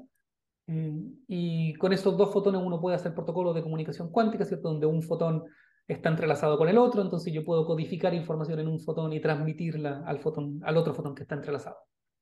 Mm, 0.67 1.13
y 1.27 1.73
con 1.75 1.93
esos 1.93 2.17
dos 2.17 2.34
fotones 2.34 2.62
uno 2.62 2.82
puede 2.82 2.97
hacer 2.97 3.15
protocolos 3.15 3.55
de 3.55 3.63
comunicación 3.63 4.12
cuántica, 4.12 4.43
¿cierto? 4.43 4.67
Donde 4.67 4.86
un 4.86 5.01
fotón 5.01 5.45
está 5.88 6.10
entrelazado 6.10 6.58
con 6.58 6.67
el 6.67 6.77
otro, 6.77 7.01
entonces 7.01 7.34
yo 7.34 7.45
puedo 7.45 7.65
codificar 7.65 8.13
información 8.13 8.60
en 8.60 8.67
un 8.67 8.79
fotón 8.82 9.13
y 9.13 9.21
transmitirla 9.21 10.03
al, 10.05 10.19
fotón, 10.19 10.60
al 10.63 10.75
otro 10.75 10.93
fotón 10.93 11.15
que 11.15 11.23
está 11.23 11.36
entrelazado. 11.36 11.77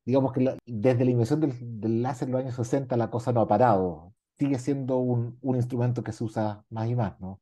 Digamos 0.05 0.31
que 0.31 0.57
desde 0.65 1.03
la 1.03 1.11
invención 1.11 1.41
del, 1.41 1.53
del, 1.59 2.03
láser 2.03 2.27
en 2.27 2.33
los 2.33 2.41
años 2.41 2.55
60 2.55 2.95
la 2.95 3.09
cosa 3.09 3.33
no 3.33 3.41
ha 3.41 3.47
parado 3.47 4.13
sigue 4.37 4.59
siendo 4.59 4.97
un, 4.97 5.37
un, 5.41 5.55
instrumento 5.55 6.03
que 6.03 6.11
se 6.11 6.23
usa 6.23 6.63
más 6.69 6.89
y 6.89 6.95
más, 6.95 7.19
¿no? 7.19 7.41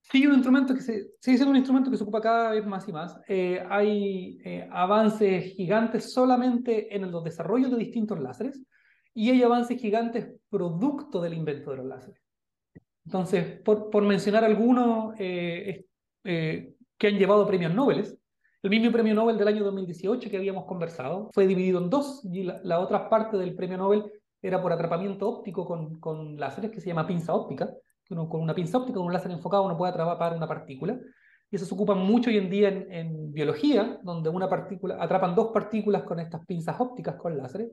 Sigue, 0.00 0.26
un 0.26 0.34
instrumento 0.34 0.74
que 0.74 0.80
se, 0.80 1.10
sigue 1.20 1.36
siendo 1.36 1.50
un 1.50 1.56
instrumento 1.56 1.90
que 1.90 1.96
se 1.96 2.02
ocupa 2.02 2.20
cada 2.20 2.50
vez 2.50 2.66
más 2.66 2.88
y 2.88 2.92
más. 2.92 3.16
Eh, 3.28 3.62
hay 3.68 4.40
eh, 4.44 4.68
avances 4.72 5.54
gigantes 5.54 6.12
solamente 6.12 6.94
en 6.94 7.10
los 7.10 7.22
desarrollos 7.22 7.70
de 7.70 7.76
distintos 7.76 8.18
láseres 8.18 8.60
y 9.14 9.30
hay 9.30 9.42
avances 9.42 9.80
gigantes 9.80 10.28
producto 10.48 11.20
del 11.20 11.34
invento 11.34 11.70
de 11.70 11.76
los 11.76 11.86
láseres. 11.86 12.20
Entonces, 13.04 13.60
por, 13.60 13.90
por 13.90 14.02
mencionar 14.04 14.44
algunos 14.44 15.14
eh, 15.18 15.84
que 16.22 17.06
han 17.06 17.18
llevado 17.18 17.46
premios 17.46 17.74
Nobel, 17.74 18.18
el 18.62 18.70
mismo 18.70 18.92
premio 18.92 19.14
Nobel 19.14 19.38
del 19.38 19.48
año 19.48 19.64
2018 19.64 20.28
que 20.28 20.36
habíamos 20.36 20.64
conversado 20.64 21.30
fue 21.32 21.46
dividido 21.46 21.82
en 21.82 21.88
dos 21.88 22.24
y 22.24 22.42
la, 22.42 22.60
la 22.64 22.80
otra 22.80 23.08
parte 23.08 23.36
del 23.36 23.54
premio 23.54 23.78
Nobel 23.78 24.04
era 24.42 24.60
por 24.62 24.72
atrapamiento 24.72 25.28
óptico 25.28 25.64
con, 25.64 26.00
con 26.00 26.38
láseres, 26.38 26.70
que 26.70 26.80
se 26.80 26.88
llama 26.88 27.06
pinza 27.06 27.34
óptica, 27.34 27.70
uno 28.10 28.28
con 28.28 28.40
una 28.40 28.54
pinza 28.54 28.78
óptica, 28.78 28.96
con 28.96 29.06
un 29.06 29.12
láser 29.12 29.30
enfocado, 29.30 29.64
uno 29.64 29.76
puede 29.76 29.92
atrapar 29.92 30.36
una 30.36 30.48
partícula. 30.48 30.98
Y 31.50 31.56
eso 31.56 31.64
se 31.64 31.74
ocupa 31.74 31.94
mucho 31.94 32.30
hoy 32.30 32.36
en 32.36 32.50
día 32.50 32.68
en, 32.68 32.92
en, 32.92 33.32
biología, 33.32 33.98
donde 34.02 34.28
una 34.28 34.48
partícula, 34.48 34.98
atrapan 35.00 35.34
dos 35.34 35.50
partículas 35.52 36.02
con 36.04 36.20
estas 36.20 36.44
pinzas 36.46 36.76
ópticas 36.80 37.16
con 37.16 37.36
láseres 37.36 37.70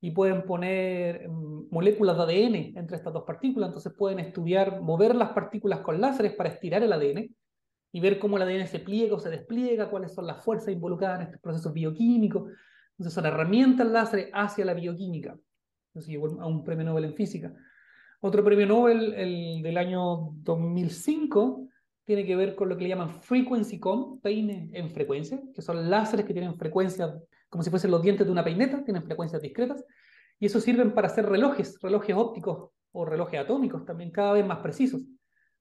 y 0.00 0.10
pueden 0.10 0.44
poner 0.44 1.28
mm, 1.28 1.68
moléculas 1.70 2.16
de 2.16 2.22
ADN 2.22 2.54
entre 2.78 2.96
estas 2.96 3.12
dos 3.12 3.24
partículas. 3.24 3.68
Entonces 3.68 3.92
pueden 3.96 4.20
estudiar, 4.20 4.80
mover 4.80 5.14
las 5.14 5.30
partículas 5.30 5.80
con 5.80 6.00
láseres 6.00 6.32
para 6.32 6.50
estirar 6.50 6.82
el 6.82 6.92
ADN 6.92 7.34
y 7.92 8.00
ver 8.00 8.18
cómo 8.18 8.36
el 8.36 8.42
ADN 8.42 8.66
se 8.66 8.80
pliega 8.80 9.14
o 9.14 9.18
se 9.18 9.30
despliega, 9.30 9.88
cuáles 9.88 10.12
son 10.12 10.26
las 10.26 10.44
fuerzas 10.44 10.68
involucradas 10.68 11.20
en 11.20 11.26
estos 11.26 11.40
procesos 11.40 11.72
bioquímicos. 11.72 12.50
Entonces 12.92 13.14
son 13.14 13.26
herramientas 13.26 13.86
láseres 13.86 14.30
hacia 14.32 14.64
la 14.64 14.74
bioquímica 14.74 15.36
se 16.00 16.10
llegó 16.10 16.40
a 16.40 16.46
un 16.46 16.64
premio 16.64 16.84
Nobel 16.84 17.04
en 17.04 17.14
física. 17.14 17.54
Otro 18.20 18.44
premio 18.44 18.66
Nobel, 18.66 19.14
el 19.14 19.62
del 19.62 19.76
año 19.76 20.30
2005, 20.42 21.68
tiene 22.04 22.24
que 22.24 22.36
ver 22.36 22.54
con 22.54 22.68
lo 22.68 22.76
que 22.76 22.82
le 22.84 22.90
llaman 22.90 23.10
frequency 23.10 23.78
com, 23.78 24.20
peine 24.20 24.70
en 24.72 24.90
frecuencia, 24.90 25.40
que 25.54 25.62
son 25.62 25.88
láseres 25.88 26.26
que 26.26 26.32
tienen 26.32 26.56
frecuencias 26.56 27.14
como 27.54 27.62
si 27.62 27.70
fuesen 27.70 27.92
los 27.92 28.02
dientes 28.02 28.26
de 28.26 28.32
una 28.32 28.42
peineta, 28.42 28.82
tienen 28.82 29.04
frecuencias 29.04 29.40
discretas, 29.40 29.84
y 30.40 30.46
eso 30.46 30.58
sirven 30.58 30.92
para 30.92 31.06
hacer 31.06 31.24
relojes, 31.24 31.78
relojes 31.80 32.16
ópticos 32.16 32.70
o 32.90 33.04
relojes 33.04 33.38
atómicos 33.38 33.84
también 33.84 34.10
cada 34.10 34.32
vez 34.32 34.44
más 34.44 34.58
precisos. 34.58 35.02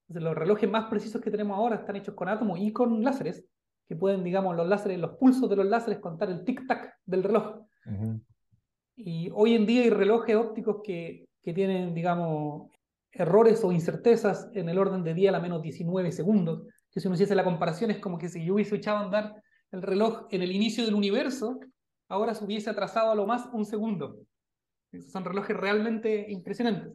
Los 0.08 0.34
relojes 0.34 0.68
más 0.68 0.86
precisos 0.90 1.22
que 1.22 1.30
tenemos 1.30 1.56
ahora 1.56 1.76
están 1.76 1.96
hechos 1.96 2.16
con 2.16 2.30
átomos 2.30 2.60
y 2.60 2.74
con 2.74 3.04
láseres, 3.04 3.46
que 3.88 3.96
pueden, 3.96 4.24
digamos, 4.24 4.56
los 4.56 4.68
láseres, 4.68 5.00
los 5.00 5.18
pulsos 5.18 5.48
de 5.48 5.56
los 5.56 5.68
láseres 5.68 6.00
contar 6.00 6.32
el 6.32 6.44
tic-tac 6.44 6.96
del 7.06 7.22
reloj. 7.22 7.62
Y 8.96 9.30
hoy 9.34 9.56
en 9.56 9.66
día 9.66 9.84
hay 9.84 9.90
relojes 9.90 10.36
ópticos 10.36 10.78
que, 10.84 11.26
que 11.42 11.54
tienen, 11.54 11.94
digamos, 11.94 12.72
errores 13.12 13.64
o 13.64 13.72
incertezas 13.72 14.50
en 14.54 14.70
el 14.70 14.78
orden 14.78 15.04
de 15.04 15.14
día 15.14 15.30
a 15.30 15.34
la 15.34 15.40
menos 15.40 15.62
19 15.62 16.12
segundos. 16.12 16.68
Que 16.92 17.00
si 17.00 17.08
uno 17.08 17.16
hiciese 17.16 17.36
la 17.36 17.44
comparación 17.44 17.92
es 17.92 18.00
como 18.00 18.18
que 18.18 18.30
si 18.30 18.46
yo 18.46 18.56
hubiese 18.56 18.76
echado 18.76 18.98
a 18.98 19.06
andar 19.06 19.36
el 19.72 19.82
reloj 19.82 20.28
en 20.30 20.42
el 20.42 20.52
inicio 20.52 20.86
del 20.86 20.94
universo, 20.96 21.60
ahora 22.08 22.36
se 22.36 22.46
hubiese 22.46 22.70
atrasado 22.70 23.12
a 23.12 23.16
lo 23.16 23.26
más 23.26 23.50
un 23.54 23.66
segundo. 23.66 24.18
son 25.12 25.26
relojes 25.26 25.58
realmente 25.58 26.26
impresionantes. 26.30 26.94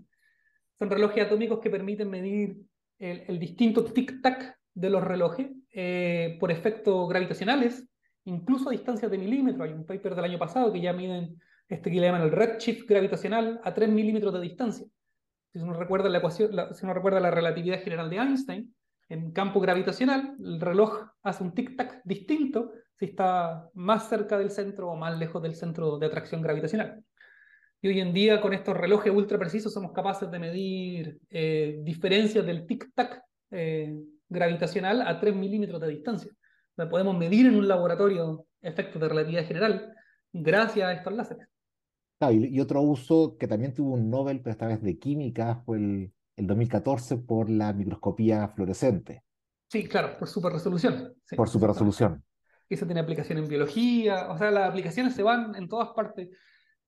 Son 0.78 0.90
relojes 0.90 1.26
atómicos 1.26 1.58
que 1.58 1.70
permiten 1.70 2.08
medir 2.08 2.56
el, 2.98 3.24
el 3.26 3.38
distinto 3.38 3.84
tic-tac 3.84 4.54
de 4.74 4.90
los 4.90 5.02
relojes 5.02 5.50
eh, 5.72 6.36
por 6.38 6.52
efectos 6.52 7.08
gravitacionales, 7.08 7.84
incluso 8.24 8.68
a 8.68 8.72
distancias 8.72 9.10
de 9.10 9.18
milímetros. 9.18 9.66
Hay 9.66 9.74
un 9.74 9.84
paper 9.84 10.14
del 10.14 10.24
año 10.24 10.38
pasado 10.38 10.72
que 10.72 10.80
ya 10.80 10.92
miden 10.92 11.36
este 11.68 11.90
que 11.90 12.00
le 12.00 12.06
llaman 12.06 12.22
el 12.22 12.32
redshift 12.32 12.88
gravitacional 12.88 13.60
a 13.62 13.74
3 13.74 13.88
milímetros 13.90 14.32
de 14.32 14.40
distancia. 14.40 14.86
Si 15.52 15.58
uno 15.58 15.74
recuerda 15.74 16.08
la 16.08 16.18
ecuación, 16.18 16.50
si 16.72 16.84
uno 16.84 16.94
recuerda 16.94 17.20
la 17.20 17.30
relatividad 17.30 17.82
general 17.82 18.10
de 18.10 18.16
Einstein, 18.16 18.74
en 19.10 19.32
campo 19.32 19.60
gravitacional, 19.60 20.36
el 20.38 20.60
reloj 20.60 21.06
hace 21.22 21.42
un 21.42 21.54
tic-tac 21.54 22.02
distinto 22.04 22.72
si 22.94 23.06
está 23.06 23.70
más 23.74 24.08
cerca 24.08 24.36
del 24.38 24.50
centro 24.50 24.90
o 24.90 24.96
más 24.96 25.18
lejos 25.18 25.42
del 25.42 25.54
centro 25.54 25.98
de 25.98 26.06
atracción 26.06 26.42
gravitacional. 26.42 27.02
Y 27.80 27.88
hoy 27.88 28.00
en 28.00 28.12
día, 28.12 28.40
con 28.40 28.52
estos 28.52 28.76
relojes 28.76 29.12
ultra 29.12 29.38
precisos, 29.38 29.72
somos 29.72 29.92
capaces 29.92 30.30
de 30.30 30.38
medir 30.38 31.18
eh, 31.30 31.78
diferencias 31.82 32.44
del 32.44 32.66
tic-tac 32.66 33.22
eh, 33.50 33.94
gravitacional 34.28 35.02
a 35.02 35.18
3 35.18 35.34
milímetros 35.34 35.80
de 35.80 35.88
distancia. 35.88 36.32
podemos 36.90 37.16
medir 37.16 37.46
en 37.46 37.56
un 37.56 37.68
laboratorio 37.68 38.46
efectos 38.60 39.00
de 39.00 39.08
relatividad 39.08 39.46
general 39.46 39.94
gracias 40.32 40.86
a 40.86 40.92
estos 40.92 41.12
láseres 41.12 41.48
y, 42.20 42.60
otro 42.60 42.82
uso 42.82 43.36
que 43.38 43.46
también 43.46 43.74
tuvo 43.74 43.94
un 43.94 44.10
Nobel, 44.10 44.40
pero 44.40 44.52
esta 44.52 44.66
vez 44.66 44.82
de 44.82 44.98
química, 44.98 45.62
fue 45.64 45.78
el, 45.78 46.12
el 46.36 46.46
2014 46.46 47.18
por 47.18 47.48
la 47.48 47.72
microscopía 47.72 48.48
fluorescente. 48.48 49.22
Sí, 49.68 49.86
claro, 49.86 50.18
por 50.18 50.28
superresolución. 50.28 51.14
Sí, 51.24 51.36
por 51.36 51.48
superresolución. 51.48 52.24
Eso 52.68 52.86
tiene 52.86 53.00
aplicación 53.00 53.38
en 53.38 53.48
biología, 53.48 54.28
o 54.30 54.36
sea, 54.36 54.50
las 54.50 54.68
aplicaciones 54.68 55.14
se 55.14 55.22
van 55.22 55.54
en 55.54 55.68
todas 55.68 55.90
partes. 55.90 56.28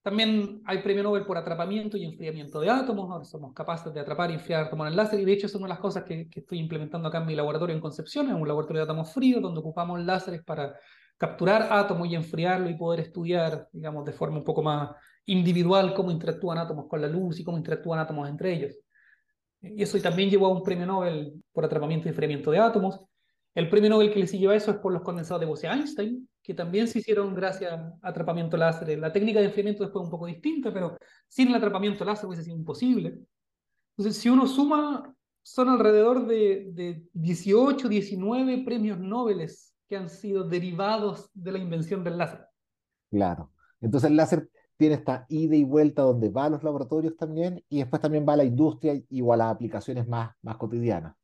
También 0.01 0.61
hay 0.65 0.81
premio 0.81 1.03
Nobel 1.03 1.25
por 1.25 1.37
atrapamiento 1.37 1.95
y 1.95 2.05
enfriamiento 2.05 2.59
de 2.59 2.69
átomos. 2.71 3.09
Ahora 3.11 3.23
somos 3.23 3.53
capaces 3.53 3.93
de 3.93 3.99
atrapar 3.99 4.31
y 4.31 4.33
enfriar 4.33 4.65
átomos 4.65 4.87
en 4.87 4.91
el 4.91 4.97
láser. 4.97 5.19
Y 5.19 5.25
de 5.25 5.33
hecho, 5.33 5.45
es 5.45 5.53
una 5.53 5.65
de 5.65 5.69
las 5.69 5.79
cosas 5.79 6.03
que, 6.03 6.27
que, 6.27 6.39
estoy 6.39 6.57
implementando 6.57 7.07
acá 7.07 7.19
en 7.19 7.27
mi 7.27 7.35
laboratorio 7.35 7.75
en 7.75 7.81
Concepción. 7.81 8.27
Es 8.27 8.33
un 8.33 8.47
laboratorio 8.47 8.79
de 8.79 8.85
átomos 8.85 9.13
fríos 9.13 9.43
donde 9.43 9.59
ocupamos 9.59 9.99
láseres 9.99 10.43
para 10.43 10.73
capturar 11.21 11.67
átomos 11.69 12.09
y 12.09 12.15
enfriarlo 12.15 12.67
y 12.67 12.73
poder 12.73 13.01
estudiar, 13.01 13.69
digamos, 13.71 14.03
de 14.05 14.11
forma 14.11 14.39
un 14.39 14.43
poco 14.43 14.63
más 14.63 14.89
individual 15.27 15.93
cómo 15.93 16.09
interactúan 16.09 16.57
átomos 16.57 16.87
con 16.87 16.99
la 16.99 17.07
luz 17.07 17.39
y 17.39 17.43
cómo 17.43 17.59
interactúan 17.59 17.99
átomos 17.99 18.27
entre 18.27 18.51
ellos. 18.51 18.75
Y 19.61 19.83
eso 19.83 19.99
también 19.99 20.31
llevó 20.31 20.47
a 20.47 20.49
un 20.49 20.63
premio 20.63 20.87
Nobel 20.87 21.31
por 21.53 21.63
atrapamiento 21.63 22.07
y 22.07 22.09
enfriamiento 22.09 22.49
de 22.49 22.57
átomos. 22.57 23.01
El 23.53 23.69
premio 23.69 23.91
Nobel 23.91 24.11
que 24.11 24.17
le 24.17 24.25
siguió 24.25 24.49
a 24.49 24.55
eso 24.55 24.71
es 24.71 24.77
por 24.77 24.91
los 24.91 25.03
condensados 25.03 25.41
de 25.41 25.45
Bose-Einstein, 25.45 26.27
que 26.41 26.55
también 26.55 26.87
se 26.87 26.97
hicieron 26.97 27.35
gracias 27.35 27.71
a 27.71 27.93
atrapamiento 28.01 28.57
láser. 28.57 28.97
La 28.97 29.13
técnica 29.13 29.41
de 29.41 29.45
enfriamiento 29.45 29.83
después 29.83 30.01
es 30.01 30.05
un 30.05 30.11
poco 30.11 30.25
distinta, 30.25 30.73
pero 30.73 30.97
sin 31.27 31.49
el 31.49 31.55
atrapamiento 31.55 32.03
láser 32.03 32.25
hubiese 32.25 32.45
sido 32.45 32.57
imposible. 32.57 33.19
Entonces, 33.95 34.19
si 34.19 34.27
uno 34.27 34.47
suma, 34.47 35.13
son 35.43 35.69
alrededor 35.69 36.25
de, 36.25 36.71
de 36.71 37.03
18, 37.13 37.87
19 37.87 38.63
premios 38.65 38.97
Nobel 38.97 39.41
que 39.91 39.97
han 39.97 40.07
sido 40.07 40.45
derivados 40.45 41.29
de 41.33 41.51
la 41.51 41.57
invención 41.57 42.01
del 42.01 42.17
láser. 42.17 42.47
Claro. 43.09 43.51
Entonces 43.81 44.09
el 44.09 44.15
láser 44.15 44.49
tiene 44.77 44.95
esta 44.95 45.25
ida 45.27 45.53
y 45.57 45.65
vuelta 45.65 46.03
donde 46.03 46.29
va 46.29 46.45
a 46.45 46.49
los 46.49 46.63
laboratorios 46.63 47.17
también 47.17 47.61
y 47.67 47.79
después 47.79 48.01
también 48.01 48.25
va 48.25 48.31
a 48.31 48.37
la 48.37 48.45
industria 48.45 48.93
y 49.09 49.21
o 49.21 49.33
a 49.33 49.35
las 49.35 49.51
aplicaciones 49.51 50.07
más, 50.07 50.33
más 50.43 50.55
cotidianas. 50.55 51.17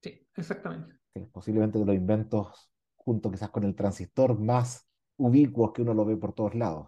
Sí, 0.00 0.24
exactamente. 0.36 0.94
posiblemente 1.32 1.80
de 1.80 1.84
los 1.84 1.96
inventos, 1.96 2.70
junto 2.94 3.28
quizás 3.28 3.50
con 3.50 3.64
el 3.64 3.74
transistor, 3.74 4.38
más 4.38 4.88
ubicuos 5.16 5.72
que 5.72 5.82
uno 5.82 5.92
lo 5.92 6.04
ve 6.04 6.16
por 6.16 6.32
todos 6.32 6.54
lados. 6.54 6.86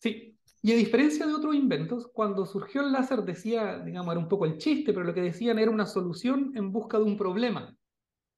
Sí, 0.00 0.36
y 0.60 0.72
a 0.72 0.76
diferencia 0.76 1.24
de 1.24 1.34
otros 1.34 1.54
inventos, 1.54 2.08
cuando 2.12 2.46
surgió 2.46 2.80
el 2.80 2.90
láser 2.90 3.22
decía, 3.22 3.78
digamos, 3.78 4.10
era 4.10 4.20
un 4.20 4.28
poco 4.28 4.46
el 4.46 4.58
chiste, 4.58 4.92
pero 4.92 5.04
lo 5.04 5.14
que 5.14 5.22
decían 5.22 5.60
era 5.60 5.70
una 5.70 5.86
solución 5.86 6.50
en 6.56 6.72
busca 6.72 6.98
de 6.98 7.04
un 7.04 7.16
problema, 7.16 7.76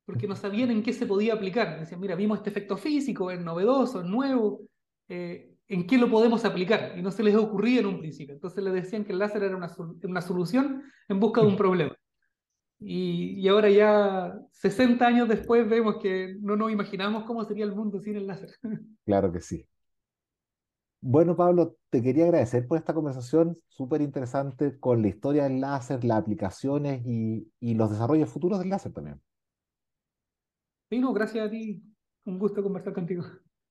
porque 0.05 0.27
no 0.29 0.37
sabían 0.37 0.71
en 0.71 0.83
qué 0.83 0.93
se 0.93 1.07
podía 1.07 1.35
aplicar. 1.35 1.81
Decían, 1.81 2.01
mira, 2.01 2.15
vimos 2.15 2.39
este 2.39 2.51
efecto 2.51 2.77
físico, 2.77 3.31
es 3.31 3.41
novedoso, 3.41 4.01
es 4.01 4.07
nuevo, 4.07 4.63
eh, 5.09 5.55
en 5.69 5.87
qué 5.87 5.99
lo 5.99 6.11
podemos 6.11 6.45
aplicar 6.45 6.95
y 6.97 7.03
no 7.03 7.11
se 7.11 7.23
les 7.23 7.35
ocurría 7.35 7.81
en 7.81 7.87
un 7.87 7.99
principio. 8.01 8.35
Entonces 8.35 8.63
les 8.63 8.75
decían 8.75 9.05
que 9.05 9.13
el 9.13 9.19
láser 9.19 9.43
era 9.43 9.57
una, 9.57 9.71
una 10.03 10.21
solución 10.21 10.83
en 11.09 11.21
busca 11.21 11.41
de 11.41 11.47
un 11.47 11.57
problema. 11.57 11.97
Y, 12.81 13.41
y, 13.41 13.49
ahora 13.49 13.71
ya 13.71 14.35
60 14.53 15.07
años 15.07 15.29
después 15.29 15.67
vemos 15.67 15.97
que 16.03 16.37
no 16.41 16.55
nos 16.57 16.71
imaginamos 16.71 17.25
cómo 17.25 17.45
sería 17.45 17.65
el 17.65 17.75
mundo 17.75 18.01
sin 18.01 18.17
el 18.17 18.27
láser. 18.27 18.51
Claro 19.07 19.33
que 19.33 19.41
sí. 19.41 19.67
Bueno, 21.01 21.37
Pablo, 21.37 21.77
te 21.91 22.03
quería 22.03 22.25
agradecer 22.25 22.67
por 22.67 22.79
esta 22.79 22.95
conversación 22.95 23.59
súper 23.69 24.01
interesante 24.01 24.79
con 24.79 25.03
la 25.03 25.09
historia 25.09 25.45
del 25.45 25.61
láser, 25.61 26.03
las 26.03 26.19
aplicaciones 26.19 27.03
y, 27.05 27.47
y, 27.61 27.75
los 27.75 27.91
desarrollos 27.91 28.31
futuros 28.31 28.59
del 28.59 28.71
láser 28.71 28.93
también. 28.93 29.21
Sí, 30.95 31.01
no, 31.01 31.13
gracias 31.13 31.45
a 31.45 31.51
ti. 31.51 31.83
Un 32.25 32.39
gusto 32.39 32.63
conversar 32.63 32.93
contigo. 32.93 33.25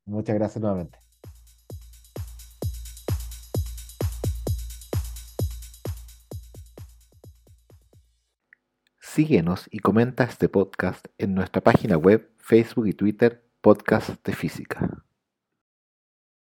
Muchas 0.04 0.36
gracias 0.36 0.62
nuevamente. 0.62 1.00
Síguenos 9.00 9.70
y 9.72 9.80
comenta 9.80 10.26
este 10.26 10.50
podcast 10.50 11.08
en 11.18 11.34
nuestra 11.34 11.62
página 11.62 11.96
web, 11.96 12.30
Facebook 12.40 12.88
y 12.88 12.94
Twitter, 12.94 13.50
Podcast 13.62 14.22
de 14.28 14.34
Física. 14.34 15.06